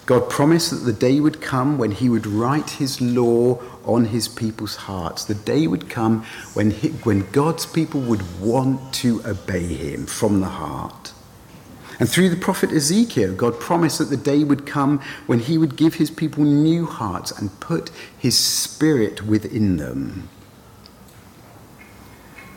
God 0.05 0.29
promised 0.29 0.71
that 0.71 0.77
the 0.77 0.93
day 0.93 1.19
would 1.21 1.39
come 1.39 1.77
when 1.77 1.91
he 1.91 2.09
would 2.09 2.27
write 2.27 2.71
his 2.71 2.99
law 2.99 3.61
on 3.85 4.05
his 4.05 4.27
people's 4.27 4.75
hearts. 4.75 5.23
The 5.23 5.35
day 5.35 5.65
would 5.65 5.89
come 5.89 6.25
when, 6.53 6.71
he, 6.71 6.89
when 6.89 7.29
God's 7.31 7.65
people 7.65 8.01
would 8.01 8.41
want 8.41 8.93
to 8.95 9.21
obey 9.25 9.65
him 9.65 10.05
from 10.05 10.41
the 10.41 10.47
heart. 10.47 11.13
And 11.99 12.09
through 12.09 12.29
the 12.29 12.35
prophet 12.35 12.71
Ezekiel, 12.71 13.33
God 13.33 13.59
promised 13.59 13.99
that 13.99 14.09
the 14.09 14.17
day 14.17 14.43
would 14.43 14.65
come 14.65 14.99
when 15.25 15.39
he 15.39 15.57
would 15.57 15.77
give 15.77 15.95
his 15.95 16.11
people 16.11 16.43
new 16.43 16.85
hearts 16.85 17.31
and 17.31 17.59
put 17.61 17.91
his 18.17 18.37
spirit 18.37 19.25
within 19.25 19.77
them. 19.77 20.27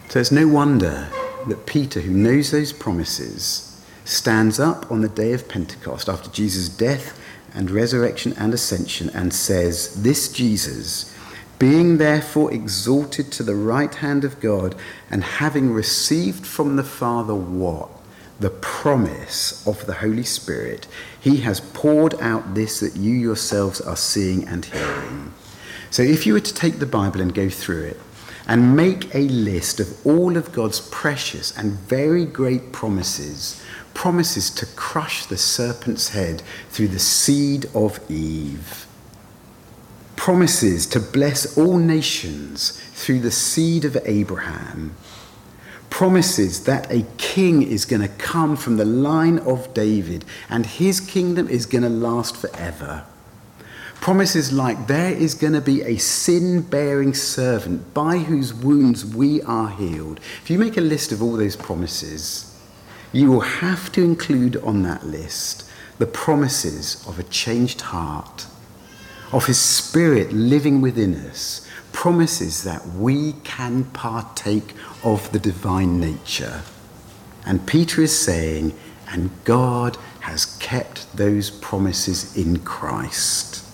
So 0.08 0.18
it's 0.18 0.32
no 0.32 0.48
wonder 0.48 1.08
that 1.46 1.66
Peter, 1.66 2.00
who 2.00 2.10
knows 2.10 2.50
those 2.50 2.72
promises, 2.72 3.84
stands 4.04 4.58
up 4.58 4.90
on 4.90 5.00
the 5.00 5.08
day 5.08 5.32
of 5.32 5.48
Pentecost 5.48 6.08
after 6.08 6.30
Jesus' 6.30 6.68
death 6.68 7.20
and 7.56 7.70
resurrection 7.70 8.34
and 8.38 8.54
ascension 8.54 9.10
and 9.10 9.34
says, 9.34 10.02
This 10.02 10.30
Jesus, 10.30 11.12
being 11.58 11.96
therefore 11.96 12.52
exalted 12.52 13.32
to 13.32 13.42
the 13.42 13.56
right 13.56 13.92
hand 13.96 14.22
of 14.22 14.38
God 14.38 14.76
and 15.10 15.24
having 15.24 15.72
received 15.72 16.46
from 16.46 16.76
the 16.76 16.84
Father 16.84 17.34
what? 17.34 17.90
the 18.38 18.50
promise 18.50 19.66
of 19.66 19.86
the 19.86 19.94
Holy 19.94 20.22
Spirit, 20.22 20.86
he 21.18 21.38
has 21.38 21.60
poured 21.60 22.14
out 22.20 22.54
this 22.54 22.80
that 22.80 22.96
you 22.96 23.12
yourselves 23.12 23.80
are 23.80 23.96
seeing 23.96 24.46
and 24.46 24.64
hearing. 24.64 25.32
So 25.90 26.02
if 26.02 26.26
you 26.26 26.34
were 26.34 26.40
to 26.40 26.54
take 26.54 26.78
the 26.78 26.86
Bible 26.86 27.20
and 27.20 27.32
go 27.32 27.48
through 27.48 27.84
it 27.84 28.00
and 28.46 28.76
make 28.76 29.12
a 29.14 29.28
list 29.28 29.80
of 29.80 30.06
all 30.06 30.36
of 30.36 30.52
God's 30.52 30.80
precious 30.80 31.56
and 31.56 31.72
very 31.72 32.24
great 32.24 32.72
promises, 32.72 33.62
promises 33.92 34.50
to 34.50 34.66
crush 34.66 35.26
the 35.26 35.36
serpent's 35.36 36.10
head 36.10 36.42
through 36.70 36.88
the 36.88 36.98
seed 36.98 37.66
of 37.74 37.98
Eve, 38.10 38.86
promises 40.14 40.86
to 40.86 41.00
bless 41.00 41.58
all 41.58 41.78
nations 41.78 42.80
through 42.94 43.20
the 43.20 43.30
seed 43.30 43.84
of 43.84 43.96
Abraham, 44.04 44.94
promises 45.90 46.64
that 46.64 46.90
a 46.90 47.04
king 47.16 47.62
is 47.62 47.84
going 47.84 48.02
to 48.02 48.08
come 48.08 48.56
from 48.56 48.76
the 48.76 48.84
line 48.84 49.38
of 49.40 49.72
David 49.74 50.24
and 50.48 50.66
his 50.66 51.00
kingdom 51.00 51.48
is 51.48 51.66
going 51.66 51.82
to 51.82 51.88
last 51.88 52.36
forever. 52.36 53.04
Promises 54.06 54.52
like 54.52 54.86
there 54.86 55.10
is 55.10 55.34
going 55.34 55.54
to 55.54 55.60
be 55.60 55.82
a 55.82 55.96
sin 55.96 56.62
bearing 56.62 57.12
servant 57.12 57.92
by 57.92 58.18
whose 58.18 58.54
wounds 58.54 59.04
we 59.04 59.42
are 59.42 59.68
healed. 59.68 60.20
If 60.40 60.48
you 60.48 60.60
make 60.60 60.76
a 60.76 60.80
list 60.80 61.10
of 61.10 61.20
all 61.20 61.32
those 61.32 61.56
promises, 61.56 62.56
you 63.12 63.32
will 63.32 63.40
have 63.40 63.90
to 63.90 64.04
include 64.04 64.58
on 64.58 64.84
that 64.84 65.04
list 65.04 65.68
the 65.98 66.06
promises 66.06 67.04
of 67.08 67.18
a 67.18 67.24
changed 67.24 67.80
heart, 67.80 68.46
of 69.32 69.46
his 69.46 69.60
spirit 69.60 70.32
living 70.32 70.80
within 70.80 71.12
us, 71.12 71.68
promises 71.90 72.62
that 72.62 72.86
we 72.86 73.32
can 73.42 73.86
partake 73.86 74.74
of 75.02 75.32
the 75.32 75.40
divine 75.40 75.98
nature. 75.98 76.62
And 77.44 77.66
Peter 77.66 78.02
is 78.02 78.16
saying, 78.16 78.72
and 79.08 79.30
God 79.42 79.96
has 80.20 80.56
kept 80.60 81.16
those 81.16 81.50
promises 81.50 82.36
in 82.36 82.60
Christ. 82.60 83.65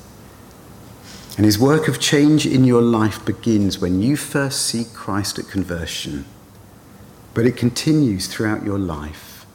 And 1.37 1.47
his 1.47 1.59
work 1.59 1.88
of 1.88 1.99
change 1.99 2.45
in 2.47 2.64
your 2.64 2.83
life 2.83 3.25
begins 3.25 3.79
when 3.79 4.03
you 4.03 4.16
first 4.16 4.66
see 4.66 4.85
Christ 4.92 5.38
at 5.38 5.49
conversion, 5.49 6.27
but 7.33 7.47
it 7.47 7.57
continues 7.57 8.27
throughout 8.27 8.64
your 8.64 8.79
life 8.79 9.47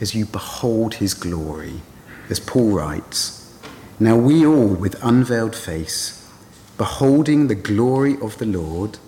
as 0.00 0.14
you 0.14 0.26
behold 0.26 0.94
his 0.94 1.14
glory. 1.14 1.80
As 2.28 2.40
Paul 2.40 2.72
writes, 2.72 3.58
Now 3.98 4.16
we 4.16 4.44
all, 4.44 4.68
with 4.68 5.02
unveiled 5.02 5.56
face, 5.56 6.30
beholding 6.76 7.46
the 7.46 7.54
glory 7.54 8.18
of 8.20 8.36
the 8.36 8.46
Lord, 8.46 8.98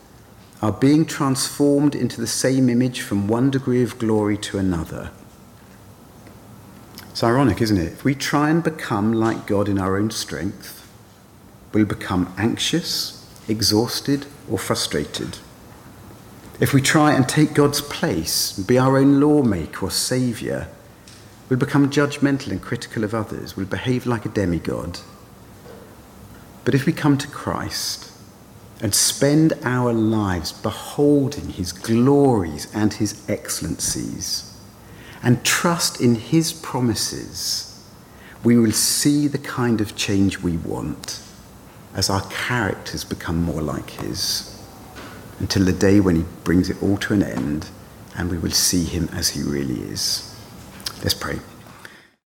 are 0.63 0.73
being 0.73 1.05
transformed 1.05 1.95
into 1.95 2.21
the 2.21 2.27
same 2.27 2.71
image 2.71 3.03
from 3.03 3.29
one 3.29 3.51
degree 3.51 3.83
of 3.83 3.99
glory 3.99 4.39
to 4.39 4.59
another. 4.59 5.11
It's 7.11 7.23
ironic, 7.23 7.61
isn't 7.61 7.77
it? 7.77 7.93
If 7.93 8.05
we 8.05 8.15
try 8.15 8.49
and 8.49 8.63
become 8.63 9.13
like 9.13 9.47
God 9.47 9.69
in 9.69 9.79
our 9.79 9.97
own 9.99 10.11
strength, 10.11 10.86
we'll 11.77 11.87
become 11.87 12.35
anxious, 12.37 13.25
exhausted, 13.47 14.27
or 14.51 14.59
frustrated. 14.59 15.39
If 16.59 16.73
we 16.73 16.81
try 16.81 17.13
and 17.13 17.29
take 17.29 17.55
God's 17.55 17.81
place, 17.81 18.59
be 18.59 18.79
our 18.79 18.99
own 18.99 19.21
lawmaker 19.21 19.87
or 19.87 19.91
saviour, 19.93 20.67
we'll 21.49 21.59
become 21.59 21.91
judgmental 21.91 22.49
and 22.49 22.61
critical 22.61 23.05
of 23.05 23.15
others. 23.15 23.57
We'll 23.57 23.67
behave 23.67 24.07
like 24.07 24.25
a 24.27 24.31
demigod 24.31 24.99
but 26.67 26.75
if 26.75 26.85
we 26.85 26.93
come 26.93 27.17
to 27.19 27.29
Christ 27.29 28.11
and 28.83 28.93
spend 28.93 29.53
our 29.63 29.93
lives 29.93 30.53
beholding 30.53 31.51
his 31.51 31.71
glories 31.71 32.67
and 32.75 32.93
his 32.93 33.25
excellencies 33.31 34.53
and 35.23 35.45
trust 35.45 36.01
in 36.01 36.17
his 36.17 36.53
promises, 36.53 37.89
we 38.43 38.59
will 38.59 38.73
see 38.73 39.29
the 39.29 39.39
kind 39.39 39.81
of 39.81 39.95
change 39.95 40.41
we 40.41 40.57
want 40.57 41.21
as 41.97 42.11
our 42.11 42.23
characters 42.29 43.03
become 43.05 43.43
more 43.43 43.63
like 43.63 43.91
his 43.91 44.53
until 45.41 45.65
the 45.65 45.73
day 45.73 45.99
when 45.99 46.17
he 46.17 46.25
brings 46.45 46.71
it 46.71 46.81
all 46.83 46.97
to 46.99 47.15
an 47.15 47.23
end 47.23 47.69
and 48.17 48.31
we 48.31 48.39
will 48.39 48.51
see 48.51 48.85
him 48.85 49.09
as 49.13 49.31
he 49.31 49.43
really 49.43 49.81
is. 49.91 50.35
Let's 51.03 51.15
pray. 51.15 51.39